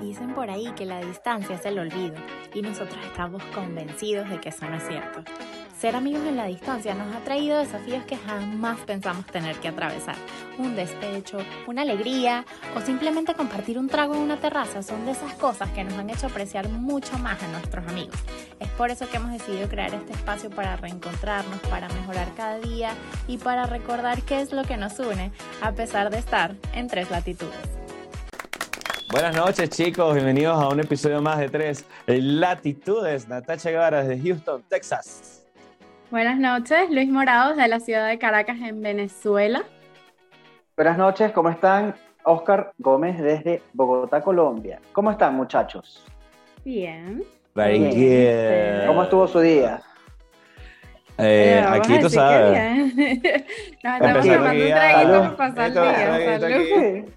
[0.00, 2.16] Dicen por ahí que la distancia es el olvido
[2.54, 5.22] y nosotros estamos convencidos de que eso no es cierto.
[5.78, 10.16] Ser amigos en la distancia nos ha traído desafíos que jamás pensamos tener que atravesar.
[10.58, 11.38] Un despecho,
[11.68, 12.44] una alegría
[12.76, 16.10] o simplemente compartir un trago en una terraza son de esas cosas que nos han
[16.10, 18.16] hecho apreciar mucho más a nuestros amigos.
[18.58, 22.90] Es por eso que hemos decidido crear este espacio para reencontrarnos, para mejorar cada día
[23.28, 25.30] y para recordar qué es lo que nos une
[25.62, 27.77] a pesar de estar en tres latitudes.
[29.10, 33.26] Buenas noches chicos, bienvenidos a un episodio más de Tres Latitudes.
[33.28, 35.46] Natacha Guevara desde Houston, Texas.
[36.10, 39.62] Buenas noches, Luis Morados de la ciudad de Caracas en Venezuela.
[40.76, 41.94] Buenas noches, ¿cómo están?
[42.24, 44.78] Oscar Gómez desde Bogotá, Colombia.
[44.92, 46.04] ¿Cómo están muchachos?
[46.64, 47.22] Bien.
[47.54, 48.80] Very Bien.
[48.80, 48.86] good.
[48.88, 49.80] ¿Cómo estuvo su día?
[51.16, 52.94] Eh, Vamos aquí tú sabes.
[52.94, 53.12] bien.
[53.82, 56.40] Nos estamos tomando aquí, un traguito para pasar el día.
[56.40, 57.12] Salud.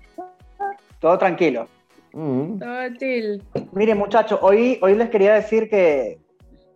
[0.99, 1.67] Todo tranquilo.
[2.13, 2.59] Mm.
[2.59, 3.43] Todo chill.
[3.71, 6.19] Miren muchachos, hoy, hoy les quería decir que,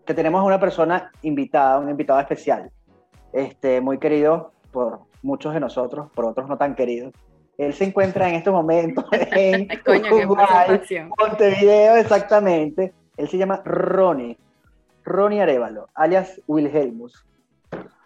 [0.06, 2.72] que tenemos una persona invitada, un invitado especial,
[3.34, 7.14] este, muy querido por muchos de nosotros, por otros no tan queridos.
[7.58, 10.82] Él se encuentra en estos momentos en Coño, Uruguay.
[11.18, 12.94] Montevideo, exactamente.
[13.18, 14.38] Él se llama Ronnie,
[15.04, 17.26] Ronnie Arevalo, alias Wilhelmus.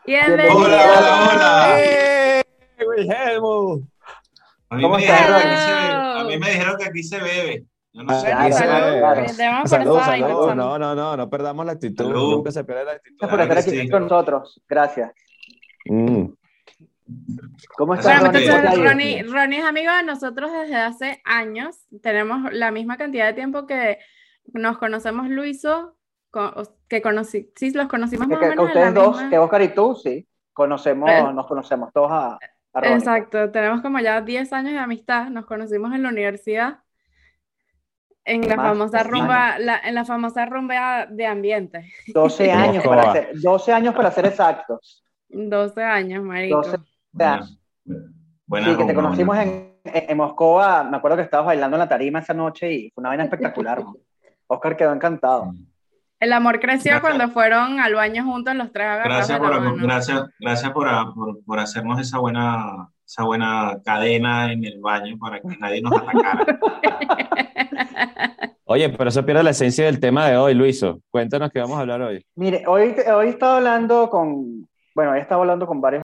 [0.06, 0.56] Bienvenido.
[0.56, 1.80] Hola, hola, hola.
[1.80, 2.44] ¡Eh!
[2.88, 3.82] Wilhelmo!
[4.72, 5.94] A mí, ¿Cómo me dijeron que aquí se bebe.
[6.20, 7.66] a mí me dijeron que aquí se bebe.
[7.92, 8.28] Yo no sé.
[8.28, 9.68] Claro, claro.
[9.68, 10.54] Salud, salud.
[10.56, 12.06] No, no, no, no perdamos la actitud.
[12.06, 12.32] Salud.
[12.36, 13.18] Nunca se pierde la actitud.
[13.20, 13.90] Gracias por estar que aquí sí.
[13.90, 14.62] con nosotros.
[14.68, 15.12] Gracias.
[15.86, 16.26] Mm.
[17.76, 18.88] ¿Cómo estás, Bueno, Ronnie?
[18.88, 21.76] Ronnie, Ronnie es amigo de nosotros desde hace años.
[22.04, 23.98] Tenemos la misma cantidad de tiempo que
[24.54, 25.96] nos conocemos Luiso,
[26.88, 29.70] que conocí, sí, los conocimos más o que- menos ustedes dos, misma- que Oscar y
[29.70, 32.38] tú, sí, conocemos, nos conocemos todos a,
[32.74, 36.80] Exacto, tenemos como ya 10 años de amistad, nos conocimos en la universidad,
[38.26, 41.92] en la Más, famosa rumba, la- en la famosa rumba de ambiente.
[42.14, 45.04] 12 Como años para ser, 12 años para ser exactos.
[45.30, 46.58] 12 años, marico.
[46.62, 46.78] 12
[47.12, 47.50] Buena,
[48.46, 51.90] buena sí, que te conocimos en, en Moscova, me acuerdo que estabas bailando en la
[51.90, 53.84] tarima esa noche y fue una vaina espectacular.
[54.48, 55.54] Oscar quedó encantado.
[56.20, 57.02] El amor creció Gracias.
[57.02, 59.84] cuando fueron al baño juntos los tres agarrados Gracias la por, mano.
[59.84, 65.40] gracias, gracias por, por, por hacernos esa buena, esa buena cadena en el baño para
[65.40, 66.46] que nadie nos atacara.
[68.66, 71.02] Oye, pero eso pierde la esencia del tema de hoy, Luiso.
[71.10, 72.24] Cuéntanos qué vamos a hablar hoy.
[72.36, 76.04] Mire, hoy, hoy he estado hablando con, bueno, he estado hablando con varios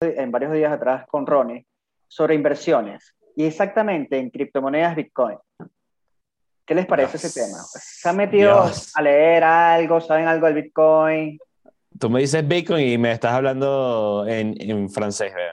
[0.00, 1.66] en varios días atrás con Ronnie
[2.06, 5.38] sobre inversiones y exactamente en criptomonedas Bitcoin.
[6.66, 7.24] ¿Qué les parece Dios.
[7.24, 7.58] ese tema?
[7.62, 8.90] ¿Se han metido Dios.
[8.96, 10.00] a leer algo?
[10.00, 11.38] ¿Saben algo del Bitcoin?
[11.96, 15.52] Tú me dices Bitcoin y me estás hablando en, en francés, vea.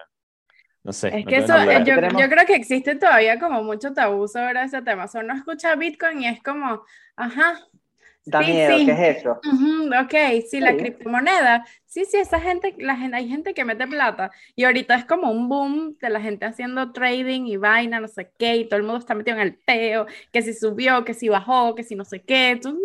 [0.84, 1.10] No sé.
[1.10, 4.64] Es no que eso, eh, yo, yo creo que existe todavía como mucho tabú sobre
[4.64, 5.06] ese tema.
[5.06, 6.84] O sea, uno escucha Bitcoin y es como,
[7.16, 7.60] ajá,
[8.28, 8.86] Da Sí, miedo, sí.
[8.88, 9.40] ¿qué es eso?
[9.52, 10.78] ujú, ok, sí, la Sí.
[10.78, 11.66] criptomoneda.
[11.86, 14.32] Sí, sí, esa gente, la gente, hay gente que mete plata.
[14.56, 18.32] Y ahorita es como un boom de la gente haciendo trading y vaina, no sé
[18.40, 21.30] qué, y todo el mundo está metido en el peo, que si subió, que si
[21.30, 22.60] bajó, que si no sé qué.
[22.62, 22.80] tú-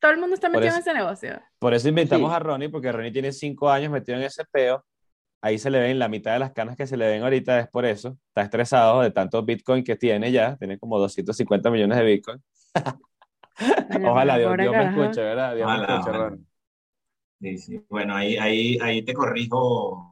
[0.00, 1.40] todo el mundo está metido en eso- ese negocio.
[1.58, 2.36] Por eso invitamos Sí.
[2.36, 4.82] a Ronnie, porque Ronnie tiene cinco años metido en ese peo.
[5.42, 7.68] Ahí se le ven la mitad de las canas que se le ven ahorita, es
[7.68, 8.16] por eso.
[8.28, 10.56] Está estresado de tanto Bitcoin que tiene ya.
[10.56, 12.42] Tiene como 250 millones de Bitcoin.
[14.08, 15.54] Ojalá Dios, me escuche, ¿verdad?
[15.56, 16.28] Dios me Ojalá, escuche, ojalá.
[16.30, 16.44] Ronnie.
[17.40, 17.84] Sí, sí.
[17.88, 20.06] Bueno, ahí, ahí, ahí te corrijo.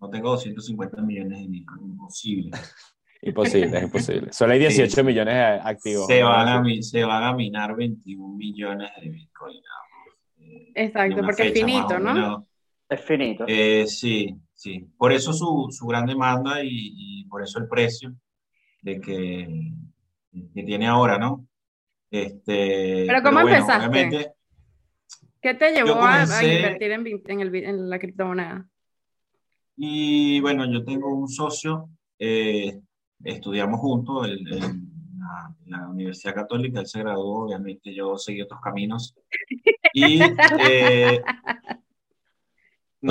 [0.00, 2.50] No tengo 250 millones de Bitcoin, imposible.
[3.26, 4.32] Imposible, es imposible.
[4.34, 5.02] Solo hay 18 Sí.
[5.02, 5.34] millones
[5.64, 6.06] activos.
[6.06, 9.56] Se van, a, se van a minar 21 millones de Bitcoin.
[10.40, 12.12] Eh, Exacto, porque es finito, ¿no?
[12.12, 12.42] menos.
[12.86, 13.46] Es finito.
[13.48, 14.86] Eh, sí, sí.
[14.98, 18.14] Por eso su, su gran demanda y, y por eso el precio
[18.82, 19.72] de que,
[20.54, 21.46] que tiene ahora, ¿no?
[22.10, 24.34] Este, Pero ¿cómo empezaste?
[25.42, 28.68] ¿Qué te llevó a- invertir en, en, el, en la criptomoneda?
[29.76, 32.80] y bueno, yo tengo un socio, eh,
[33.24, 39.16] estudiamos juntos la, la Universidad Católica, él se graduó, obviamente yo seguí otros caminos.
[39.92, 40.20] Y
[40.60, 41.20] eh,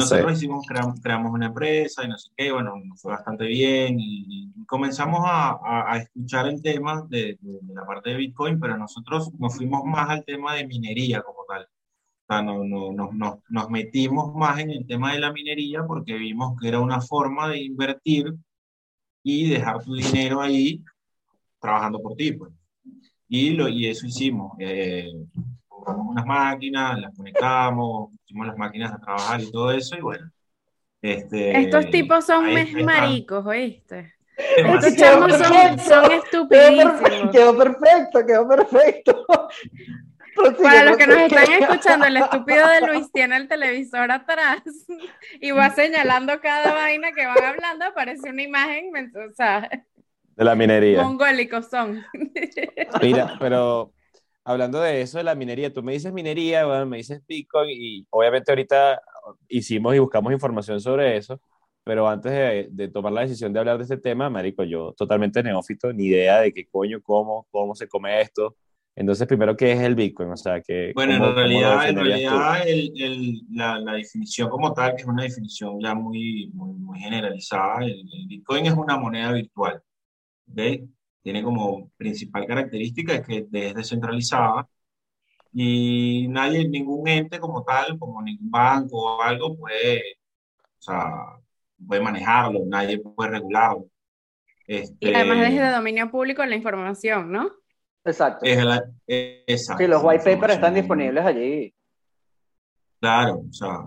[0.01, 3.99] Nosotros hicimos, creamos, creamos una empresa y no sé qué, bueno, nos fue bastante bien
[3.99, 4.25] y,
[4.55, 8.59] y comenzamos a, a- a escuchar el tema de, de- de la parte de Bitcoin,
[8.59, 11.63] pero nosotros nos fuimos más al tema de minería como tal.
[11.63, 16.13] O sea, no, no, no- nos metimos más en el tema de la minería porque
[16.15, 18.33] vimos que era una forma de invertir
[19.23, 20.83] y dejar tu dinero ahí
[21.61, 22.51] trabajando por ti, pues.
[23.27, 24.53] Y, lo, y eso hicimos.
[24.59, 25.07] Eh,
[25.83, 30.29] compramos unas máquinas, las conectamos, pusimos las máquinas a trabajar y todo eso, y bueno.
[31.01, 34.13] Este, Estos tipos son ahí- mes maricos, ¿oíste?
[34.57, 35.83] Estos chamos son, perfecto.
[35.83, 37.31] son estupidísimos.
[37.31, 39.25] quedó perfecto, quedó perfecto.
[40.35, 44.63] Prosigue, Para los que nos están escuchando, el estúpido de Luis tiene el televisor atrás
[45.39, 49.69] y va señalando cada vaina que van hablando, aparece una imagen, o sea,
[50.35, 51.03] De la minería.
[51.03, 52.03] mongólicos son.
[53.01, 53.91] Mira, pero
[54.43, 58.05] hablando de eso, de la minería, tú me dices minería, bueno, me dices Bitcoin y
[58.09, 59.01] obviamente ahorita
[59.47, 61.39] hicimos y buscamos información sobre eso,
[61.83, 65.43] pero antes de, de tomar la decisión de hablar de este tema, marico, yo totalmente
[65.43, 68.55] neófito, ni idea de qué coño, cómo, cómo se come esto.
[68.95, 70.29] Entonces, primero, ¿qué es el Bitcoin?
[70.31, 74.71] O sea, que, Bueno, ¿cómo- en realidad, en realidad el, el- la, la definición como
[74.73, 78.97] tal, que es una definición ya muy, muy, muy generalizada, el, el Bitcoin es una
[78.97, 79.81] moneda virtual.
[80.51, 80.59] ¿ok?
[81.23, 84.67] Tiene como principal característica es que es descentralizada
[85.53, 90.01] y nadie, ningún ente como tal, como ningún banco o algo puede,
[90.79, 91.09] o sea,
[91.87, 93.85] puede manejarlo, nadie puede regularlo.
[94.67, 97.51] Este, Y además es de dominio público la información, ¿no?
[98.05, 98.45] Exacto.
[98.45, 101.73] es la- es- exacto, Sí, los white papers están disponibles allí.
[102.99, 103.79] Claro, o sea,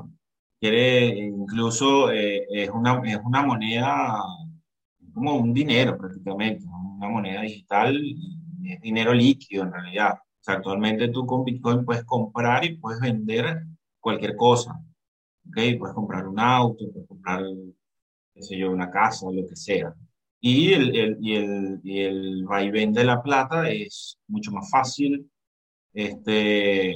[0.60, 4.18] quiere, incluso eh, es una, es una moneda,
[5.14, 6.75] como un dinero prácticamente, ¿no?
[6.96, 7.96] Una moneda digital
[8.64, 10.14] es dinero líquido en realidad.
[10.14, 13.62] O sea, actualmente tú con Bitcoin puedes comprar y puedes vender
[14.00, 14.72] cualquier cosa,
[15.48, 15.56] ¿ok?
[15.78, 17.42] Puedes comprar un auto, puedes comprar,
[18.34, 19.94] qué sé yo, una casa, lo que sea.
[20.40, 25.30] Y el, el, y el, y el vaivén de la plata es mucho más fácil,
[25.92, 26.94] este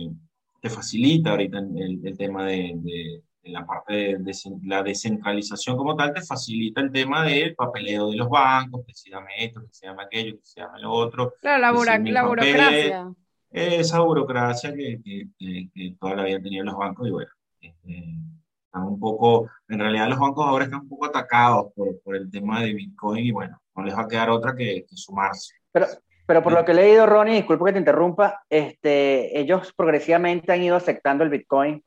[0.63, 4.35] te facilita ahorita el, el tema de- de la parte de, de
[4.67, 9.11] la descentralización como tal, te facilita el tema del papeleo de los bancos, que se
[9.11, 12.23] llame esto, que se llame aquello, que se llame lo otro, Claro, la, bura- la
[12.23, 13.13] papel- burocracia.
[13.51, 18.15] esa burocracia que, que, que- que toda la vida tenían los bancos y bueno, este,
[18.67, 22.31] están un poco, en realidad los bancos ahora están un poco atacados por, por el
[22.31, 25.55] tema de Bitcoin y bueno, no les va a quedar otra que, que sumarse.
[25.73, 25.87] Pero,
[26.27, 30.63] pero por lo que he leído, Ronnie, disculpa que te interrumpa, este, ellos progresivamente han
[30.63, 31.83] ido aceptando el Bitcoin.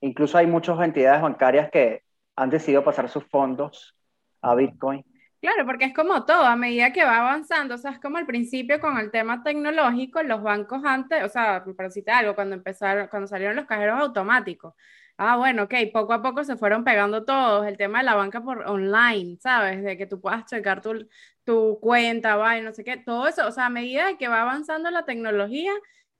[0.00, 2.02] Incluso hay muchas entidades bancarias que
[2.36, 3.94] han decidido pasar sus fondos
[4.40, 5.04] a Bitcoin.
[5.40, 8.26] Claro, porque es como todo, a medida que va avanzando, o sea, es como al
[8.26, 13.08] principio con el tema tecnológico, los bancos antes, o sea, para decirte algo, cuando empezaron,
[13.08, 14.74] cuando salieron los cajeros automáticos.
[15.16, 18.42] Ah, bueno, ok, poco a poco se fueron pegando todos, el tema de la banca
[18.42, 19.82] por online, ¿sabes?
[19.82, 21.08] De que tú puedas checar tu,
[21.44, 24.42] tu cuenta, va, y no sé qué, todo eso, o sea, a medida que va
[24.42, 25.72] avanzando la tecnología,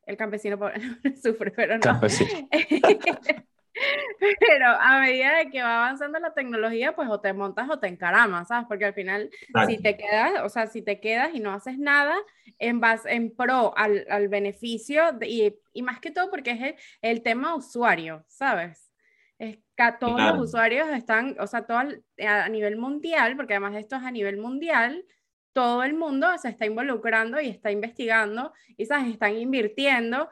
[0.06, 0.80] el campesino pobre
[1.22, 1.80] sufre, pero no.
[1.80, 2.48] Campesino.
[4.40, 7.88] Pero a medida de que va avanzando la tecnología, pues o te montas o te
[7.88, 8.66] encaramas, ¿sabes?
[8.68, 9.30] Porque al final,
[9.66, 12.16] si te quedas, o sea, si te quedas y no haces nada
[12.58, 16.60] en base, en pro al, al beneficio, de- y, y más que todo porque es
[16.62, 18.92] el, el tema usuario, ¿sabes?
[19.38, 20.36] Es que todos Claro.
[20.36, 24.02] los usuarios están, o sea, todo al- a, a nivel mundial, porque además esto es
[24.02, 25.04] a nivel mundial,
[25.52, 29.12] todo el mundo se está involucrando y está investigando y, ¿sabes?
[29.12, 30.28] Están invirtiendo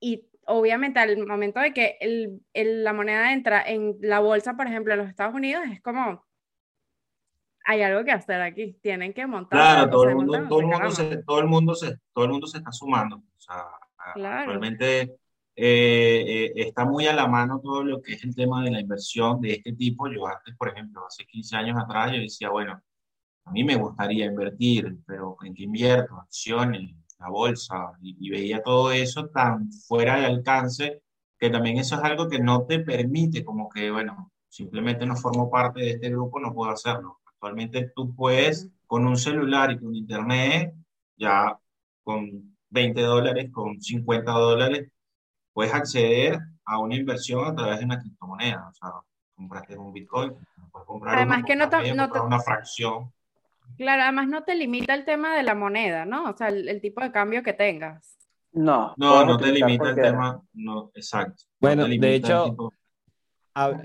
[0.00, 4.66] y obviamente al momento de que el- el- la moneda entra en la bolsa, por
[4.66, 6.24] ejemplo, en los Estados Unidos, es como,
[7.64, 9.58] hay algo que hacer aquí, tienen que montar.
[9.58, 12.46] Claro, todo el mundo, todo el mundo se, todo el mundo se, todo el mundo
[12.46, 13.16] se está sumando.
[13.16, 13.64] O sea,
[14.14, 14.38] Claro.
[14.38, 15.02] actualmente
[15.54, 18.80] eh, eh, está muy a la mano todo lo que es el tema de la
[18.80, 20.08] inversión de este tipo.
[20.08, 22.80] Yo antes, por ejemplo, hace 15 años atrás, yo decía, bueno,
[23.44, 26.16] a mí me gustaría invertir, pero ¿en qué invierto?
[26.16, 31.02] Acciones, la bolsa, y, y veía todo eso tan fuera de alcance
[31.40, 35.50] que también eso es algo que no te permite, como que, bueno, simplemente no formo
[35.50, 37.18] parte de este grupo, no puedo hacerlo.
[37.24, 40.74] Actualmente tú puedes, con un celular y con internet,
[41.16, 41.58] ya
[42.04, 44.90] con 20 dólares, con 50 dólares,
[45.54, 48.68] puedes acceder a una inversión a través de una criptomoneda.
[48.68, 48.90] O sea,
[49.34, 50.34] compraste un Bitcoin,
[50.70, 53.10] puedes comprar Además uno, que no medio, no una fracción.
[53.76, 56.30] Claro, además no te limita el tema de la moneda, ¿no?
[56.30, 58.16] O sea, el, el tipo de cambio que tengas.
[58.52, 61.44] No, No, no te limita el tema, no, exacto.
[61.46, 62.56] No Bueno, de hecho,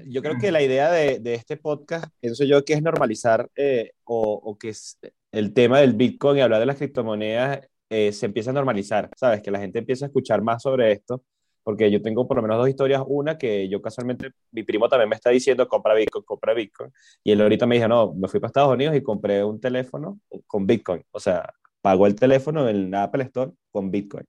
[0.07, 3.91] yo creo que la idea de, de este podcast, pienso yo, que es normalizar eh,
[4.03, 4.97] o, o que es
[5.31, 9.41] el tema del Bitcoin y hablar de las criptomonedas eh, se empieza a normalizar, ¿sabes?
[9.41, 11.23] Que la gente empieza a escuchar más sobre esto,
[11.65, 13.01] porque yo tengo por lo menos dos historias.
[13.07, 16.91] Una que yo casualmente, mi primo también me está diciendo, compra Bitcoin, compra Bitcoin.
[17.23, 20.19] Y él ahorita me dijo, no, me fui para Estados Unidos y compré un teléfono
[20.45, 21.03] con Bitcoin.
[21.09, 24.25] O sea, pagó el teléfono en Apple Store con Bitcoin.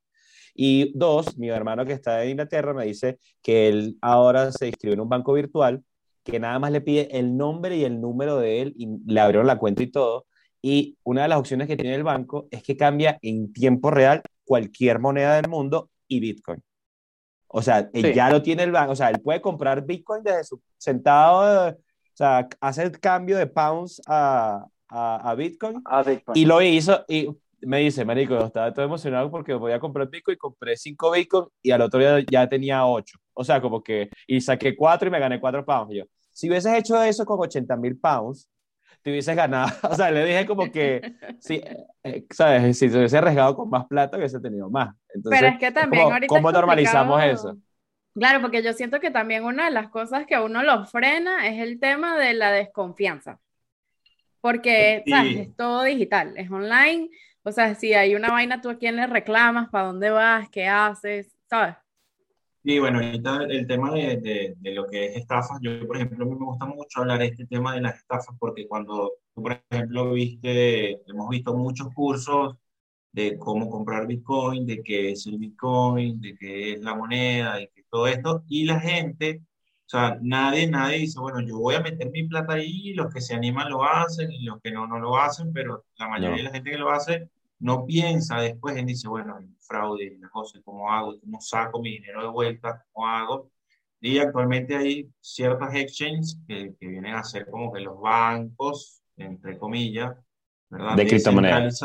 [0.54, 4.94] Y dos, mi hermano que está en Inglaterra me dice que él ahora se inscribe
[4.94, 5.84] en un banco virtual
[6.24, 9.46] que nada más le pide el nombre y el número de él y le abrieron
[9.46, 10.26] la cuenta y todo.
[10.62, 14.22] Y una de las opciones que tiene el banco es que cambia en tiempo real
[14.44, 16.62] cualquier moneda del mundo y Bitcoin.
[17.56, 18.12] O sea, él Sí.
[18.14, 21.72] ya lo tiene el banco, o sea, él puede comprar Bitcoin desde su sentado, eh,
[21.72, 26.36] o sea, hace el cambio de pounds a, a, a Bitcoin Ah, Bitcoin.
[26.36, 27.28] y lo hizo y
[27.62, 31.70] me dice, marico, estaba todo emocionado porque voy a comprar Bitcoin, compré 5 Bitcoin y
[31.70, 33.18] al otro día ya tenía 8.
[33.32, 35.92] O sea, como que, y saqué 4 y me gané 4 pounds.
[35.94, 38.48] Y yo, si hubieses hecho eso con 80 mil pounds,
[39.02, 39.68] te hubieses ganado.
[39.90, 41.62] O sea, le dije como que, sí,
[42.04, 42.78] eh, ¿sabes?
[42.78, 44.94] Si te hubiese arriesgado con más plata, hubiese tenido más.
[45.14, 47.56] Entonces, Pero es que también ¿cómo, ahorita cómo es normalizamos eso?
[48.14, 51.46] Claro, porque yo siento que también una de las cosas que a uno lo frena
[51.48, 53.38] es el tema de la desconfianza.
[54.40, 55.10] Porque, Sí.
[55.10, 55.36] ¿sabes?
[55.36, 57.10] Es todo digital, es online.
[57.42, 60.66] O sea, si hay una vaina, tú a quién le reclamas, para dónde vas, qué
[60.66, 61.76] haces, ¿sabes?
[62.68, 66.24] Y bueno, ahorita el tema de, de, de lo que es estafas, yo por ejemplo,
[66.24, 69.42] a mí me gusta mucho hablar de este tema de las estafas porque cuando tú,
[69.42, 72.56] por ejemplo, viste, hemos visto muchos cursos
[73.12, 77.70] de cómo comprar Bitcoin, de qué es el Bitcoin, de qué es la moneda, de
[77.74, 79.42] qué todo esto, y la gente,
[79.86, 83.20] o sea, nadie, nadie dice, bueno, yo voy a meter mi plata ahí, los que
[83.20, 86.38] se animan lo hacen y los que no, no lo hacen, pero la mayoría No.
[86.38, 87.28] de la gente que lo hace
[87.60, 91.18] no piensa después en dice, bueno, el fraude, la cosa, ¿cómo hago?
[91.20, 92.84] ¿Cómo saco mi dinero de vuelta?
[92.92, 93.50] ¿Cómo hago?
[94.00, 99.58] Y actualmente hay ciertas exchanges que, que vienen a ser como que los bancos, entre
[99.58, 100.16] comillas,
[100.68, 100.96] ¿verdad?
[100.96, 101.80] De criptomonedas.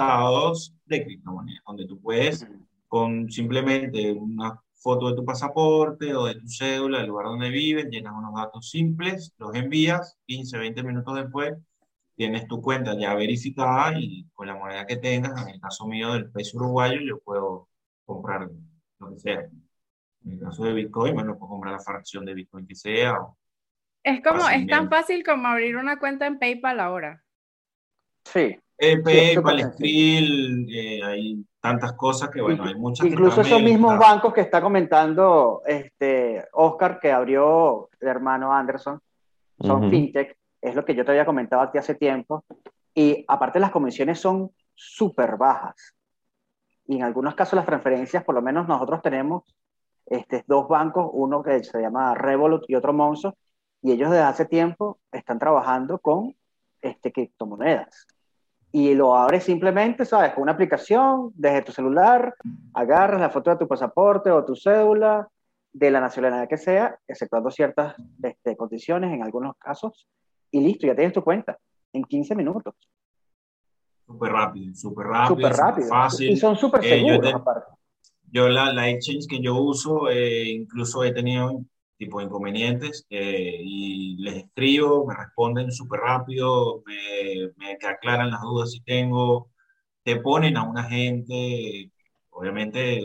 [0.85, 2.45] De criptomonedas, donde tú puedes
[2.87, 7.87] con simplemente una foto de tu pasaporte o de tu cédula, del lugar donde vives,
[7.89, 11.53] llenas unos datos simples, los envías, 15, 20 minutos después,
[12.15, 16.13] tienes tu cuenta ya verificada y con la moneda que tengas, en el caso mío
[16.13, 17.69] del peso uruguayo, yo puedo
[18.13, 18.49] comprar
[18.99, 19.39] lo que sea.
[20.25, 23.19] En el caso de Bitcoin, bueno, puedo comprar la fracción de Bitcoin que sea.
[23.19, 23.37] o-
[24.03, 24.95] Es como, es tan Fácilmente.
[24.95, 27.23] fácil como abrir una cuenta en PayPal ahora.
[28.25, 28.57] Sí.
[28.77, 29.73] Eh, PayPal.
[29.73, 34.33] Skrill, eh, hay tantas cosas que, bueno, hay muchas que Incluso esos mismos está- bancos
[34.33, 38.99] que está comentando este Oscar, que abrió el hermano Anderson,
[39.59, 39.89] son Ujú.
[39.91, 42.43] fintech, es lo que yo te había comentado a ti hace tiempo,
[42.95, 45.93] y aparte las comisiones son súper bajas.
[46.91, 49.43] Y en algunos casos las transferencias, por lo menos nosotros tenemos
[50.05, 53.37] este, dos bancos, uno que se llama Revolut y otro Monzo,
[53.81, 56.35] y ellos desde hace tiempo están trabajando con
[56.81, 58.07] este, criptomonedas.
[58.73, 60.33] Y lo abres simplemente, ¿sabes?
[60.33, 62.35] Con una aplicación desde tu celular,
[62.73, 65.29] agarras la foto de tu pasaporte o tu cédula,
[65.71, 70.09] de la nacionalidad que sea, exceptuando ciertas este, condiciones en algunos casos,
[70.51, 71.57] y listo, ya tienes tu cuenta
[71.93, 72.75] en 15 minutos.
[74.11, 75.93] Súper rápido, súper rápido, Súper rápido.
[75.93, 76.27] fácil.
[76.27, 77.71] Y son súper Eh, yo seguros, te- aparte.
[78.31, 81.63] Yo la, la exchange que yo uso, eh, incluso he tenido
[81.97, 88.71] tipo inconvenientes eh, y les escribo, me responden súper rápido, me, me aclaran las dudas
[88.71, 89.51] si tengo,
[90.03, 91.91] te ponen a un agente,
[92.31, 93.01] obviamente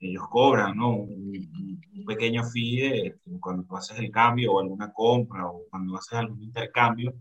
[0.00, 0.90] ellos cobran, ¿no?
[0.90, 5.62] Un, un- un pequeño fee de- cuando tú haces el cambio o alguna compra o
[5.70, 7.12] cuando haces algún intercambio,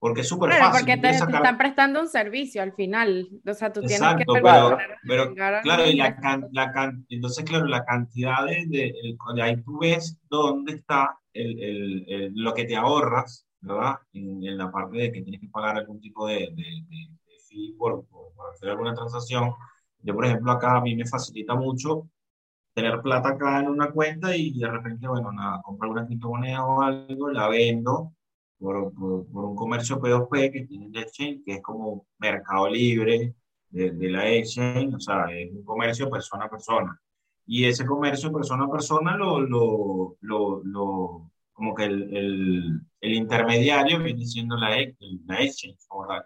[0.00, 0.86] porque es súper fácil.
[0.86, 3.28] porque te, sacar- están prestando un servicio al final.
[3.46, 7.44] O sea, tú tienes que Exacto, pero- pero claro, y la, can- la can- entonces,
[7.44, 8.94] claro, la cantidad de, de-
[9.34, 13.96] de ahí tú ves dónde está el, el- el- lo que te ahorras, ¿verdad?
[14.12, 16.46] En, en la parte de que tienes que pagar algún tipo de, de,
[16.88, 17.08] de-
[17.48, 19.52] fee por, por- por hacer alguna transacción.
[20.00, 22.08] Yo, por ejemplo, acá a mí me facilita mucho
[22.74, 26.82] tener plata acá en una cuenta y de repente, bueno, nada, comprar una criptomoneda o
[26.82, 28.12] algo, la vendo
[28.58, 33.34] por, por, por un comercio P2P que tiene el exchange, que es como Mercado Libre
[33.70, 37.00] de, de la exchange, o sea, es un comercio persona a persona.
[37.46, 43.12] Y ese comercio persona a persona lo, lo, lo, lo- como que el, el, el
[43.14, 44.96] intermediario viene siendo la, ex-
[45.26, 46.24] la exchange, tal.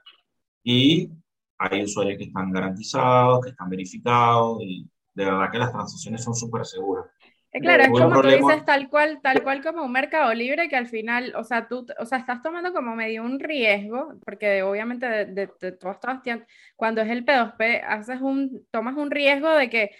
[0.64, 1.10] Y
[1.58, 6.34] hay usuarios que están garantizados, que están verificados, y de verdad que las transacciones son
[6.34, 7.06] súper seguras.
[7.54, 10.76] Eh, Claro, es como tú dices, tal cual, tal cual como un mercado libre que
[10.76, 15.06] al final, o sea, tú, o sea, estás tomando como medio un riesgo, porque obviamente
[15.06, 19.90] de, de, de cuando es el P2P, haces un, tomas un riesgo de que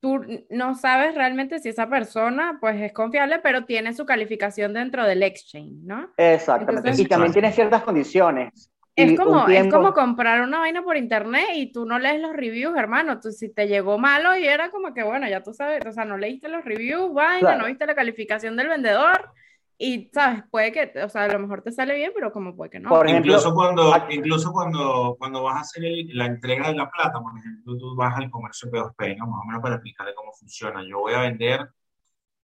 [0.00, 5.04] tú no sabes realmente si esa persona, pues, es confiable, pero tiene su calificación dentro
[5.04, 6.10] del exchange, ¿no?
[6.16, 6.78] Exactamente.
[6.88, 8.70] Entonces- y también tiene ciertas condiciones.
[9.02, 12.76] Es como, es como comprar una vaina por internet y tú no lees los reviews,
[12.76, 13.20] hermano.
[13.20, 16.04] Tú, si te llegó malo y era como que, bueno, ya tú sabes, o sea,
[16.04, 17.62] no leíste los reviews, vaina, Claro.
[17.62, 19.30] no viste la calificación del vendedor
[19.78, 20.42] y, ¿sabes?
[20.50, 22.90] Puede que, o sea, a lo mejor te sale bien, pero como puede que no.
[22.90, 26.74] Por ejemplo, incluso cuando, aquí- incluso cuando, cuando vas a hacer el- la entrega de
[26.76, 29.26] la plata, por ejemplo, tú vas al comercio P2P, ¿no?
[29.26, 30.82] Más o menos para explicarle cómo funciona.
[30.86, 31.68] Yo voy a vender,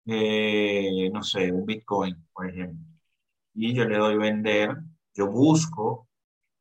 [0.08, 2.84] eh, no sé, un Bitcoin, por ejemplo,
[3.53, 4.75] y yo le doy vender,
[5.13, 6.08] yo busco,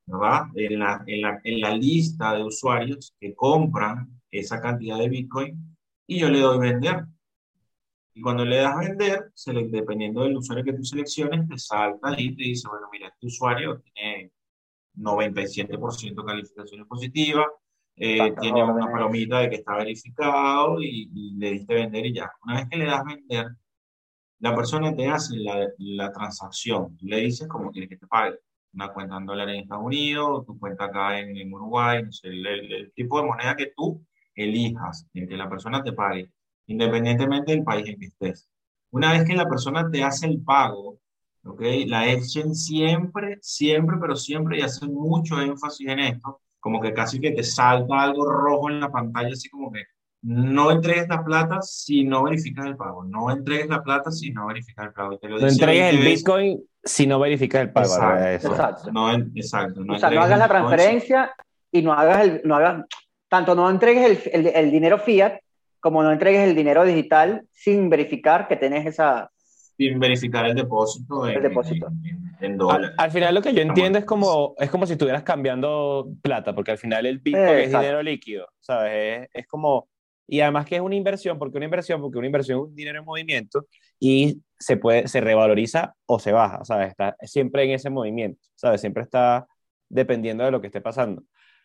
[0.08, 0.42] ¿verdad?
[0.54, 5.76] En la, en la, en la lista de usuarios que compran esa cantidad de Bitcoin
[6.06, 7.04] y yo le doy vender.
[8.14, 12.08] Y cuando le das vender, se le- dependiendo del usuario que tú selecciones, te salta
[12.08, 14.32] ahí y te dice, bueno, mira, este usuario tiene
[14.94, 17.46] 97% calificaciones positivas,
[17.96, 22.30] eh, tiene una palomita de que está verificado y, y le diste vender y ya.
[22.44, 23.46] Una vez que le das vender,
[24.40, 26.96] la persona te hace la, la transacción.
[26.96, 28.38] Tú le dices cómo quieres que te pague.
[28.74, 32.28] Una cuenta en dólares en Estados Unidos, tu cuenta acá en, en Uruguay, no sé,
[32.28, 36.30] el, el- el tipo de moneda que tú elijas en que la persona te pague,
[36.66, 38.48] independientemente del país en que estés.
[38.90, 40.98] Una vez que la persona te hace el pago,
[41.44, 41.60] ¿ok?
[41.86, 47.20] La Exchange siempre, siempre, pero siempre, y hace mucho énfasis en esto, como que casi
[47.20, 49.82] que te salta algo rojo en la pantalla, así como que
[50.22, 54.46] no entregues la plata si no verificas el pago, no entregues la plata si no
[54.48, 55.12] verificas el pago.
[55.14, 56.18] Y te lo No entregues el 20 veces.
[56.18, 57.86] Bitcoin si no verificas el pago.
[57.86, 58.26] Exacto.
[58.28, 58.48] Eso.
[58.50, 58.92] Exacto.
[58.92, 59.80] No, exacto.
[59.84, 61.34] No o sea, no entregues hagas la transferencia
[61.70, 62.84] y no hagas el, no hagas,
[63.28, 65.38] tanto no entregues el, el- el dinero fiat
[65.80, 69.30] como no entregues el dinero digital sin verificar que tenés esa,
[69.76, 71.86] sin verificar el depósito en, El depósito.
[71.86, 72.90] en- en- en Al, dólares.
[72.96, 76.70] al final lo que yo entiendo es como, es como si estuvieras cambiando plata, porque
[76.72, 77.80] al final el Bitcoin es Exacto.
[77.80, 79.22] dinero líquido, ¿sabes?
[79.24, 79.88] Es, es como,
[80.28, 82.98] y además que es una inversión, porque una inversión, porque una inversión es un dinero
[82.98, 83.66] en movimiento
[83.98, 86.88] y se puede, se revaloriza o se baja, ¿sabes?
[86.90, 88.80] Está siempre en ese movimiento, ¿sabes?
[88.80, 89.46] Siempre está
[89.88, 91.22] dependiendo de lo que esté pasando.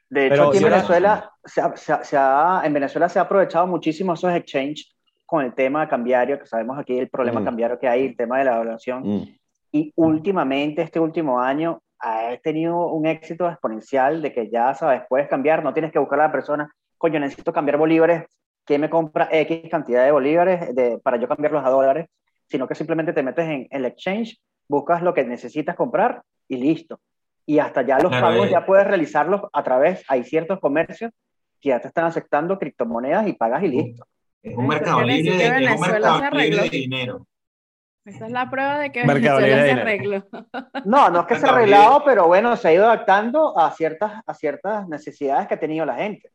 [0.10, 3.20] De hecho, Pero aquí en Venezuela, se ha- se ha- se ha- en Venezuela se
[3.20, 7.46] ha aprovechado muchísimo esos exchanges con el tema cambiario, que sabemos aquí el problema Mm.
[7.46, 9.04] cambiario que hay, el tema de la evaluación.
[9.04, 9.36] Mm.
[9.72, 15.28] Y últimamente, este último año, ha tenido un éxito exponencial de que ya, sabes, puedes
[15.28, 18.26] cambiar, no tienes que buscar a la persona, coño, necesito cambiar bolívares,
[18.66, 22.08] ¿quién me compra X cantidad de bolívares de- para yo cambiarlos a dólares?
[22.48, 27.00] Sino que simplemente te metes en el exchange, buscas lo que necesitas comprar y listo.
[27.46, 28.52] Y hasta ya los Claro, pagos eh.
[28.52, 31.12] ya puedes realizarlos a través, hay ciertos comercios
[31.60, 34.06] que ya te están aceptando criptomonedas y pagas y listo.
[34.42, 37.26] Es un mercado libre, de, es un mercado libre de dinero.
[38.06, 40.24] Esa es la prueba de que Mercado Venezuela se arregló.
[40.84, 44.22] No, no es que se ha arreglado, pero bueno, se ha ido adaptando a ciertas,
[44.26, 46.30] a ciertas necesidades que ha tenido la gente.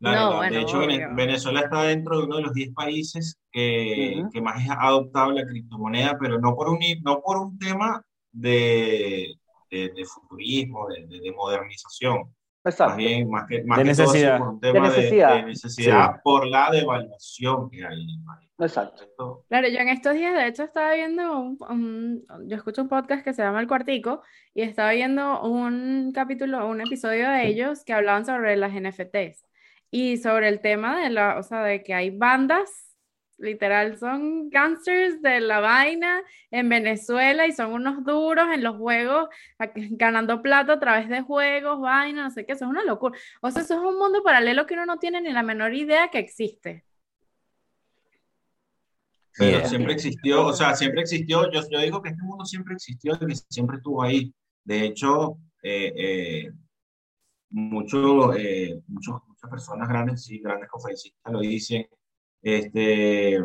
[0.00, 1.08] Claro, No, la- bueno, de hecho, obvio.
[1.14, 4.30] Venezuela está dentro de uno de los 10 países que, Ujú.
[4.30, 9.34] que más ha adoptado la criptomoneda, pero no por un, no por un tema de,
[9.70, 12.34] de, de futurismo, de, de- de modernización.
[12.62, 12.96] Más Exacto.
[12.96, 14.38] bien, más que, más De que todo necesidad.
[14.38, 15.34] por un tema de, necesidad.
[15.36, 16.20] de necesidad Sí.
[16.24, 18.50] por la devaluación que hay en el país.
[18.58, 19.02] Exacto.
[19.04, 22.88] Esto- Claro, yo en estos días, de hecho, estaba viendo un, un- yo escucho un
[22.90, 24.22] podcast que se llama El Cuartico
[24.54, 29.46] y estaba viendo un capítulo, un episodio de ellos que hablaban sobre las NFTs
[29.90, 32.70] y sobre el tema de la, o sea, de que hay bandas,
[33.38, 39.28] literal, son gangsters de la vaina en Venezuela y son unos duros en los juegos,
[39.58, 43.18] ganando plata a través de juegos, vaina, no sé qué, eso es una locura.
[43.40, 46.08] O sea, eso es un mundo paralelo que uno no tiene ni la menor idea
[46.08, 46.84] que existe.
[49.38, 49.68] Pero Yeah.
[49.68, 53.26] siempre existió, o sea, siempre existió, yo, yo digo que este mundo siempre existió y
[53.26, 54.34] que siempre estuvo ahí.
[54.64, 56.50] De hecho, eh, eh,
[57.50, 61.86] mucho, eh, muchos- muchas personas grandes, sí, grandes conferencistas lo dicen,
[62.42, 63.38] este,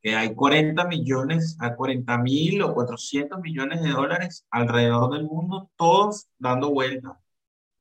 [0.00, 5.70] que hay 40 millones a 40 mil o 400 millones de dólares alrededor del mundo,
[5.76, 7.12] todos dando vueltas.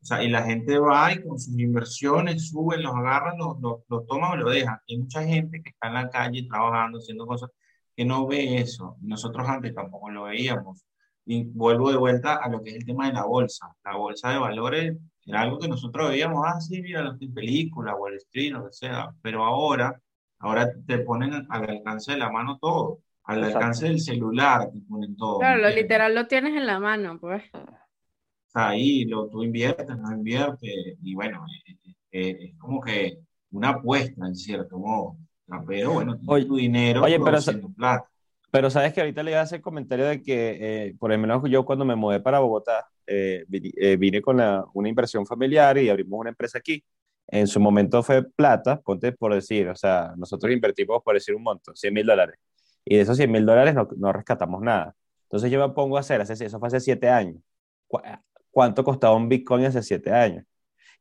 [0.01, 3.81] O sea, y la gente va y con sus inversiones suben, los agarran, los, los,
[3.89, 4.79] los toman o lo dejan.
[4.85, 7.49] Y hay mucha gente que está en la calle trabajando, haciendo cosas,
[7.95, 8.97] que no ve eso.
[9.01, 10.85] Nosotros antes tampoco lo veíamos.
[11.25, 13.75] Y vuelvo de vuelta a lo que es el tema de la bolsa.
[13.83, 14.97] La bolsa de valores
[15.27, 19.13] era algo que nosotros veíamos, ah, sí, mira, en película, Wall Street, lo que sea.
[19.21, 20.01] Pero ahora,
[20.39, 22.99] ahora te ponen al alcance de la mano todo.
[23.25, 23.57] Al Exacto.
[23.57, 25.39] alcance del celular te ponen todo.
[25.39, 27.43] Claro, lo literal lo tienes en la mano, pues.
[28.47, 31.77] está ahí, lo, tú inviertes, no inviertes, y bueno, eh,
[32.11, 33.19] eh, es como que
[33.51, 35.17] una apuesta en cierto modo.
[35.65, 37.37] Pero bueno, tienes Oye, tu dinero oye, pero
[37.75, 38.09] plata.
[38.51, 41.43] Pero sabes que ahorita le iba a hacer comentario de que, eh, por lo menos
[41.49, 45.77] yo cuando me mudé para Bogotá, eh, vine, eh, vine con la- una inversión familiar
[45.77, 46.83] y abrimos una empresa aquí.
[47.27, 51.43] En su momento fue plata, ponte por decir, o sea, nosotros invertimos por decir un
[51.43, 52.37] monto, 100 mil dólares.
[52.85, 54.95] Y de esos 100 mil dólares no, no rescatamos nada.
[55.23, 57.35] Entonces yo me pongo a hacer, hace- eso fue hace 7 años.
[57.87, 57.99] ¿Cu-
[58.49, 60.45] ¿Cuánto costaba un Bitcoin hace 7 años?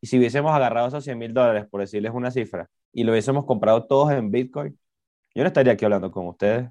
[0.00, 3.44] Y si hubiésemos agarrado esos 100 mil dólares, por decirles una cifra, y lo hubiésemos
[3.46, 4.78] comprado todos en Bitcoin,
[5.34, 6.68] yo no estaría aquí hablando con ustedes.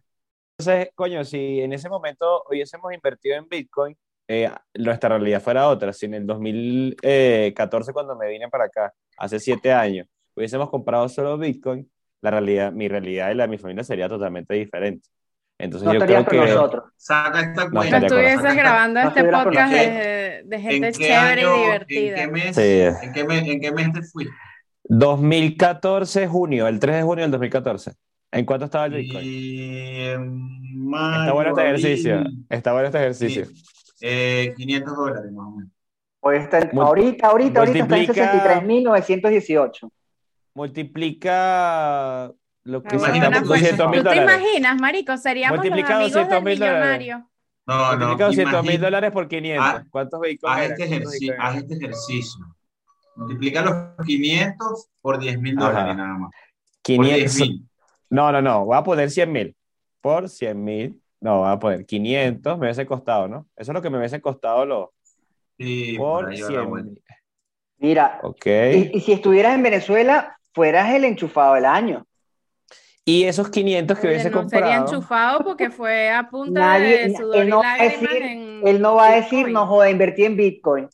[0.57, 3.95] Entonces, coño, si en ese momento hubiésemos invertido en Bitcoin,
[4.27, 5.91] eh, nuestra realidad fuera otra.
[5.91, 11.37] Si en el 2014, cuando me vine para acá, hace siete años, hubiésemos comprado solo
[11.37, 11.89] Bitcoin,
[12.21, 15.09] la realidad, mi realidad y la de mi familia sería totalmente diferente.
[15.57, 16.37] Entonces No yo creo que...
[16.37, 16.85] nosotros.
[16.97, 17.95] Saca esta No No cuenta.
[17.97, 21.49] con estuvieses saca esta- grabando no este podcast de, de ¿En gente qué chévere año,
[21.49, 22.15] y en divertida.
[22.15, 23.05] qué mes, Sí.
[23.05, 24.33] en qué mes, en qué mes te fuiste?
[24.85, 27.93] 2014, junio, el 3 de junio del 2014.
[28.35, 29.25] ¿En cuánto estaba el Bitcoin?
[30.93, 32.15] Está bueno este ejercicio.
[32.19, 33.45] abril, Está bueno este ejercicio.
[34.01, 35.71] eh, 500 dólares más o menos.
[36.19, 38.31] Hoy está ahorita, ahorita, ahorita está en multiplica-
[38.63, 39.89] 63.918.
[40.53, 42.31] Multiplica
[42.63, 44.41] lo que Ah, se está por tú 200 mil ¿Tú te dólares.
[44.41, 45.17] imaginas, marico?
[45.17, 46.79] Seríamos los Multiplica amigos 200 del mil dólares.
[46.99, 47.29] millonario.
[47.67, 49.65] No, no, Multiplica 200 mil dólares por 500.
[49.65, 50.55] Ah, ¿Cuántos bitcoins?
[50.57, 52.45] Haz este, este ejercicio.
[53.15, 56.31] Multiplica los 500 por 10 mil dólares nada más.
[56.31, 57.15] Por 500.
[57.15, 57.65] 10 mil.
[58.09, 58.65] No, no, no.
[58.65, 59.55] Voy a poner 100 mil.
[60.01, 61.01] Por 100 mil.
[61.21, 62.57] No, voy a poner 500.
[62.57, 63.47] Me hubiese costado, ¿no?
[63.55, 64.89] Eso es lo que me hubiese costado los.
[65.57, 66.89] Sí, por Por ahí va la 100 vuelta.
[66.91, 67.03] mil.
[67.77, 68.45] Mira, Ok.
[68.45, 72.05] y, y si estuvieras en Venezuela, fueras el enchufado del año.
[73.03, 74.85] Y esos 500 que Oye, hubiese no sería comprado.
[74.95, 78.21] enchufado porque fue a punta Nadie- de sudor él no y va a lágrimas decir-
[78.23, 79.53] en Él no va a decir, Bitcoin.
[79.53, 80.89] no joda, invertí en Bitcoin.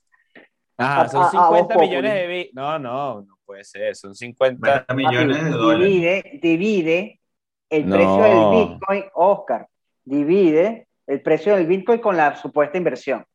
[0.78, 2.50] Ajá, a- son a- a 50 Voz millones de bit.
[2.54, 3.96] No, no, no puede ser.
[3.96, 4.86] Son 50.
[4.88, 5.88] 50 millones de dólares.
[5.90, 7.20] Divide, divide
[7.70, 7.96] el No.
[7.96, 9.68] precio del Bitcoin, Oscar,
[10.06, 13.26] divide el precio del Bitcoin con la supuesta inversión.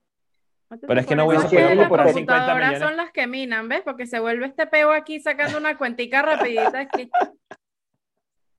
[0.69, 2.79] Pero es que no voy a poder comprar 50 computadoras millones.
[2.89, 3.83] son las que minan, ¿ves?
[3.85, 7.11] Porque se vuelve este peo aquí sacando una cuentica rapidita aquí.